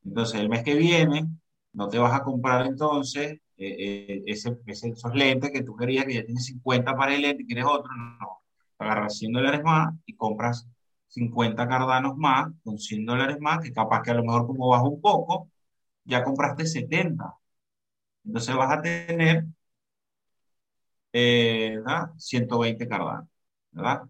[0.06, 1.28] Entonces, el mes que viene,
[1.74, 3.76] no te vas a comprar entonces eh,
[4.18, 7.46] eh, ese- esos lentes que tú querías, que ya tienes 50 para el lente y
[7.48, 8.40] quieres otro, no.
[8.80, 10.68] Agarras 100 dólares más y compras
[11.08, 14.84] 50 cardanos más, con 100 dólares más, que capaz que a lo mejor como baja
[14.84, 15.50] un poco,
[16.06, 17.36] ya compraste 70.
[18.26, 19.46] Entonces vas a tener
[21.12, 22.12] eh, ¿verdad?
[22.18, 23.28] 120 cardanos,
[23.72, 24.02] ¿verdad?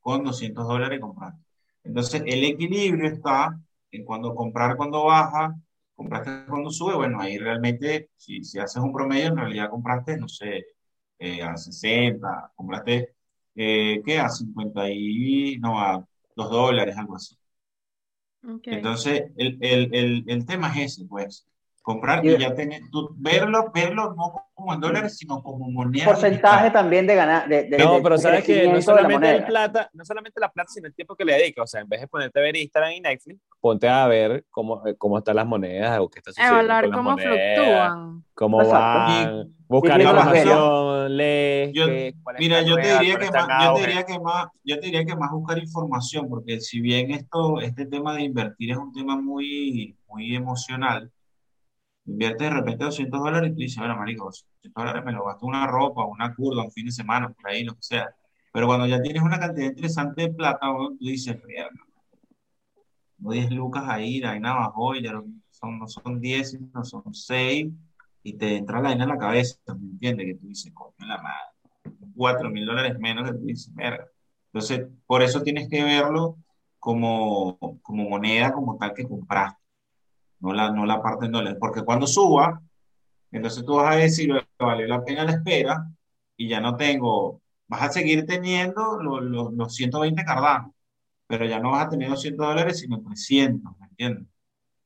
[0.00, 1.40] Con 200 dólares compraste.
[1.84, 3.58] Entonces el equilibrio está
[3.90, 5.54] en cuando comprar cuando baja,
[5.94, 10.28] compraste cuando sube, bueno, ahí realmente, si, si haces un promedio, en realidad compraste, no
[10.28, 10.64] sé,
[11.18, 13.14] eh, a 60, compraste,
[13.54, 14.18] eh, ¿qué?
[14.20, 16.04] A 50 y, no, a
[16.36, 17.36] 2 dólares, algo así.
[18.64, 21.46] Entonces, el, el, el, el tema es ese, pues,
[21.82, 26.04] comprar Y- y ya tener, tú, verlo, verlo no como en dólares, sino como moneda
[26.04, 26.72] Porcentaje digital.
[26.72, 27.48] también de ganar.
[27.48, 30.68] De, de- No, de pero sabes que no solamente el plata, no solamente la plata,
[30.72, 31.62] sino el tiempo que le dedica.
[31.62, 34.86] O sea, en vez de ponerte a ver Instagram y Netflix, ponte a ver cómo,
[34.86, 38.24] eh, cómo están las monedas o qué está sucediendo Evaluar con las cómo monedas, fluctúan.
[38.34, 43.30] cómo van, buscar Y- y información, lees, Yo- qué- cuáles Mira, yo te diría que
[43.30, 46.80] más, yo te diría que más, yo te diría que más buscar información, porque si
[46.80, 51.10] bien esto, este tema de invertir es un tema muy, muy emocional,
[52.06, 55.46] inviertes de repente 200 dólares y tú dices, bueno, marico, 200 dólares me lo gasto
[55.46, 58.14] una ropa, una curva, un fin de semana, por ahí, lo que sea.
[58.52, 61.70] Pero cuando ya tienes una cantidad interesante de plata, tú dices, mierda,
[63.18, 66.84] no 10 lucas ahí, la vaina bajó y ya no son, no son 10, no
[66.84, 67.72] son 6,
[68.24, 70.26] y te entra la vaina en la cabeza, ¿me entiendes?
[70.26, 74.06] Que tú dices, coño, la madre, 4 mil dólares menos que tú dices, verga.
[74.52, 76.36] Entonces, por eso tienes que verlo
[76.78, 79.61] como, como moneda, como tal que compraste,
[80.42, 82.62] no la, no la parte en dólares, porque cuando suba,
[83.30, 85.88] entonces tú vas a decir, vale la pena la espera,
[86.36, 90.72] y ya no tengo, vas a seguir teniendo los, los, los 120 cardanos,
[91.26, 94.26] pero ya no vas a tener 200 dólares, sino 300, ¿me entiendes?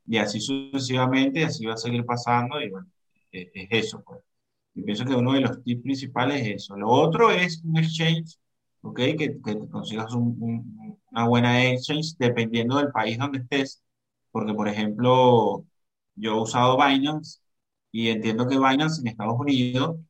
[0.06, 2.88] Y así sucesivamente, y así va a seguir pasando, y bueno,
[3.32, 4.20] es, es eso, pues.
[4.74, 6.76] Yo pienso que uno de los tips principales es eso.
[6.76, 8.38] Lo otro es un exchange,
[8.82, 8.96] ¿ok?
[9.18, 13.82] Que, que consigas un, un- una buena exchange dependiendo del país donde estés.
[14.36, 15.64] Porque, por ejemplo,
[16.14, 17.40] yo he usado Binance
[17.90, 20.04] y entiendo que Binance en Estados Unidos No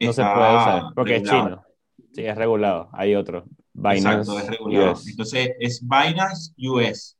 [0.00, 1.48] se está puede usar porque es regulado.
[1.48, 1.64] chino.
[2.12, 2.90] Sí, es regulado.
[2.92, 3.44] Hay otro.
[3.72, 4.92] Binance Exacto, es regulado.
[4.94, 5.08] US.
[5.08, 7.16] Entonces es Binance US.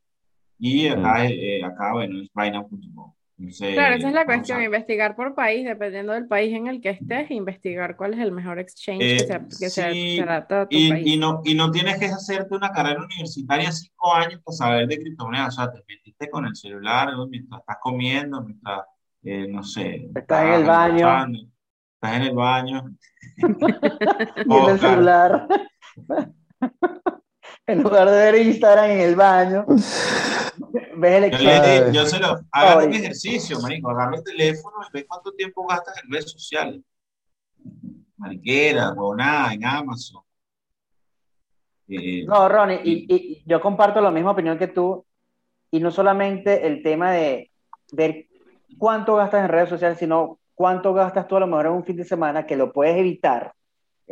[0.57, 3.13] Y acá, eh, acá bueno, es Binance.com.
[3.39, 6.81] Entonces, Claro, esa es la cuestión, a- investigar por país, dependiendo del país en el
[6.81, 10.21] que estés, investigar cuál es el mejor exchange Eh, que se, que se sí, se
[10.23, 11.07] adapta a tu Y, país.
[11.07, 14.99] y no, y no tienes que hacerte una carrera universitaria cinco años para saber de
[14.99, 15.47] criptomonedas.
[15.47, 17.27] O sea, te metiste con el celular ¿no?
[17.27, 18.81] mientras estás comiendo, mientras,
[19.23, 21.25] eh, no sé, Estás en el baño.
[21.95, 22.83] Estás en el baño.
[24.45, 25.47] Viendo el celular.
[27.67, 29.65] en lugar de ver Instagram en el baño.
[30.99, 31.31] Ves el
[31.91, 33.89] di- yo se lo hagan un ejercicio, marico.
[33.89, 36.81] Agarra el teléfono y ve cuánto tiempo gastas en redes sociales.
[38.17, 40.21] Mariquera, huevonada, en Amazon.
[41.87, 45.05] Eh, No, Ronnie, y, y yo comparto la misma opinión que tú,
[45.71, 47.51] y no solamente el tema de
[47.91, 48.25] ver
[48.77, 51.95] cuánto gastas en redes sociales, sino cuánto gastas tú a lo mejor en un fin
[51.95, 53.53] de semana que lo puedes evitar.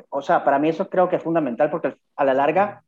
[0.09, 2.83] O sea, para mí eso creo que es fundamental porque a la larga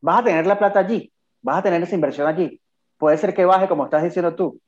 [0.00, 2.60] vas a tener la plata allí, vas a tener esa inversión allí.
[3.00, 4.60] Puede ser que baje, como estás diciendo tú,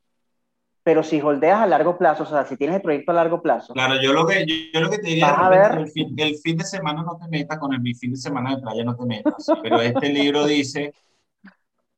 [0.83, 3.75] pero si holdeas a largo plazo, o sea, si tienes el proyecto a largo plazo,
[3.75, 5.73] Claro, yo lo que, yo, yo lo que te diría a ver.
[5.79, 8.57] el fin, el fin de semana no te metas con el mi fin de semana
[8.57, 9.47] de playa, no te metas.
[9.63, 10.93] Pero este libro dice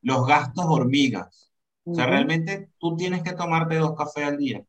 [0.02, 1.52] los gastos hormigas.
[1.90, 2.12] O sea, Ujú.
[2.12, 4.64] realmente tú tienes que tomarte dos cafés al día.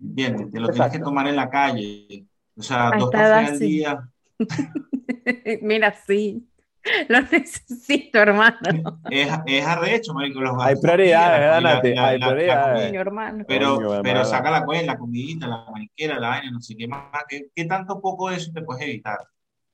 [0.00, 0.50] ¿Entiendes?
[0.50, 1.04] Te lo tienes que Exacto.
[1.10, 2.26] tomar en la calle.
[2.56, 3.68] O sea, A dos cafés al sí.
[3.68, 4.10] día.
[5.62, 6.48] Mira, sí,
[7.08, 9.00] lo necesito, hermano.
[9.10, 10.40] Es, es arrecho, marico.
[10.40, 11.88] Los Hay prioridades, ¿verdad, Nati?
[11.98, 13.06] Hay prioridades.
[13.46, 16.86] Pero, Coño, pero saca la cuenta, la comidita, la mariquera, la vaina, no sé qué
[16.86, 17.10] más.
[17.28, 19.18] ¿Qué, qué tanto poco de eso te puedes evitar?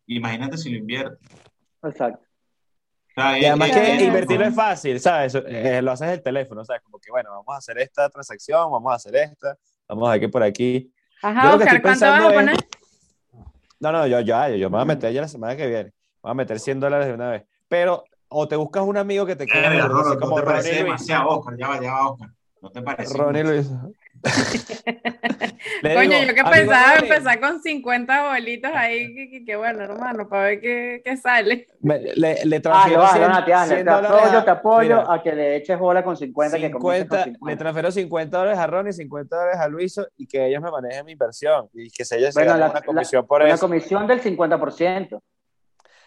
[0.06, 1.18] Imagínate si lo inviertes.
[1.82, 2.24] Exacto.
[3.16, 5.34] O sea, Y además es- que es- invertirlo es fácil, ¿sabes?
[5.46, 6.82] Eh, lo haces el teléfono, ¿sabes?
[6.82, 9.56] Como que, bueno, vamos a hacer esta transacción, vamos a hacer esta,
[9.88, 10.92] vamos a ver qué por aquí.
[11.22, 12.56] Yo Ajá, Oscar, ¿cuánto vas a poner?
[13.80, 15.92] No, no, yo ya, yo, yo me voy a meter ya la semana que viene.
[16.24, 17.44] Voy a meter 100 dólares de una vez.
[17.68, 20.68] Pero, o te buscas un amigo que te quede así Rolo, como no te parece
[20.70, 20.84] Ronnie Luis.
[21.06, 22.28] demasiado, Oscar, ya va, ya va, Oscar.
[22.62, 23.18] No te parece.
[23.18, 23.70] Ronnie Luis.
[25.82, 29.56] Coño, digo, yo que "Amigo pensaba Ronnie", empezar con 50 bolitos ahí, que, que- que
[29.56, 31.66] bueno, hermano, para ver qué, qué sale.
[31.82, 33.74] me- le, le Hazlo, transfiero hazlo, 100, Nati, hazlo.
[33.74, 36.56] 100 Te dólares apoyo, a- te apoyo mira, a que le eches bola con 50,
[36.58, 37.58] que comiences con 50, le 50.
[37.58, 41.12] transfiero 50 dólares a Ronnie, 50 dólares a Luiso y que ellos me manejen mi
[41.12, 43.66] inversión y que se ellos se Bueno, ganen la- una comisión por Una eso.
[43.68, 45.20] comisión del 50%.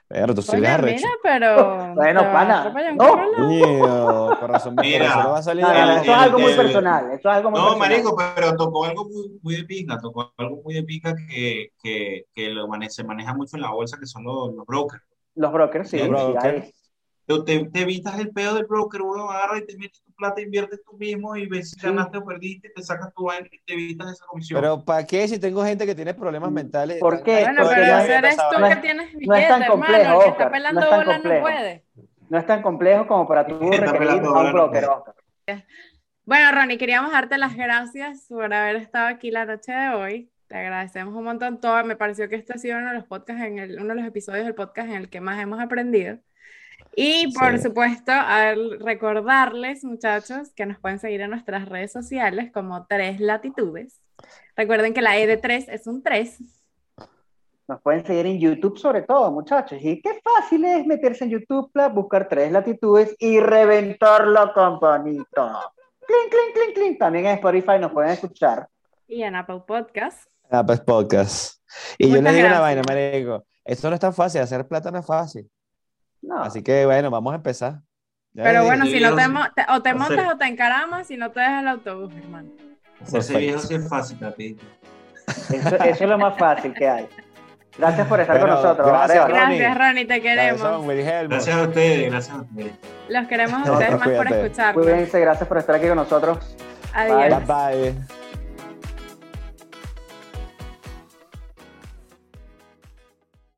[0.09, 1.05] Pero tú sí arrecho.
[1.05, 1.93] mira, pero.
[1.95, 3.47] Bueno, vas pana, no.
[3.47, 5.23] Mío, con razón, Mira.
[5.23, 7.05] no va a salir No, no, eso es el- algo muy el- personal.
[7.11, 7.89] Eso es algo muy No, personal.
[7.89, 12.25] marico, pero tocó algo muy, muy de pica, tocó algo muy de pica que, que,
[12.33, 15.03] que lo mane- se maneja mucho en la bolsa, que son los, los brokers.
[15.35, 15.97] Los brokers, sí.
[15.97, 16.65] Los sí, brokers.
[16.65, 16.73] hay.
[17.27, 20.39] Te, te, te evitas el pedo del broker, uno agarra y te metes tu plata,
[20.41, 21.85] inviertes tú mismo y ves si Sí.
[21.85, 24.61] ganaste o perdiste, te sacas tu vaina y te evitas esa comisión.
[24.61, 26.99] Pero ¿para qué si tengo gente que tiene problemas mentales?
[26.99, 27.41] ¿Por qué?
[27.43, 29.71] Bueno, Porque pero eres tú que tienes no es tan hermano.
[29.83, 31.83] complejo, El que está pelando no es bola no puede.
[32.29, 34.85] No es tan complejo como para tú requerir a un broker.
[34.85, 35.15] Oscar.
[36.25, 40.29] Bueno, Ronnie, queríamos darte las gracias por haber estado aquí la noche de hoy.
[40.47, 41.83] Te agradecemos un montón todo.
[41.85, 44.05] Me pareció que este ha sido uno de los podcasts en el, uno de los
[44.07, 46.17] episodios del podcast en el que más hemos aprendido.
[46.95, 47.63] Y por Sí.
[47.63, 54.01] supuesto, a recordarles, muchachos, que nos pueden seguir en nuestras redes sociales como Tres Latitudes.
[54.55, 56.39] Recuerden que la E de 3 es un 3.
[57.67, 59.77] Nos pueden seguir en YouTube sobre todo, muchachos.
[59.81, 65.59] Y qué fácil es meterse en YouTube, buscar tres latitudes y reventar la campanita.
[66.07, 66.97] Clink, clink, clink, clink.
[66.99, 68.67] También en Spotify nos pueden escuchar.
[69.05, 70.27] Y en Apple Podcast.
[70.65, 71.61] Pues podcast.
[71.97, 72.85] Y yo Muchas les digo una gracias.
[72.87, 73.45] vaina, marico.
[73.65, 75.49] Esto no es tan fácil, hacer plata no es fácil.
[76.21, 77.81] No, Así que bueno, vamos a empezar.
[78.33, 79.23] Ya Pero bueno, si no te,
[79.55, 82.49] te- o te montas o te encaramas, si no te dejas el autobús, hermano.
[82.99, 83.37] Perfecto.
[83.39, 84.57] viejo sí es fácil, papi.
[85.27, 87.07] eso, eso es lo más fácil que hay.
[87.77, 88.87] Gracias por estar Bueno, con nosotros.
[88.87, 89.29] gracias.
[89.29, 89.57] Ronnie.
[89.59, 90.85] Gracias, Ronnie, te queremos.
[91.29, 92.71] Gracias a ustedes, gracias a ustedes.
[93.09, 94.83] Los queremos a No, ustedes más por escucharnos.
[94.83, 96.55] Cuídense, gracias por estar aquí con nosotros.
[96.93, 97.45] Adiós.
[97.47, 98.16] Bye bye.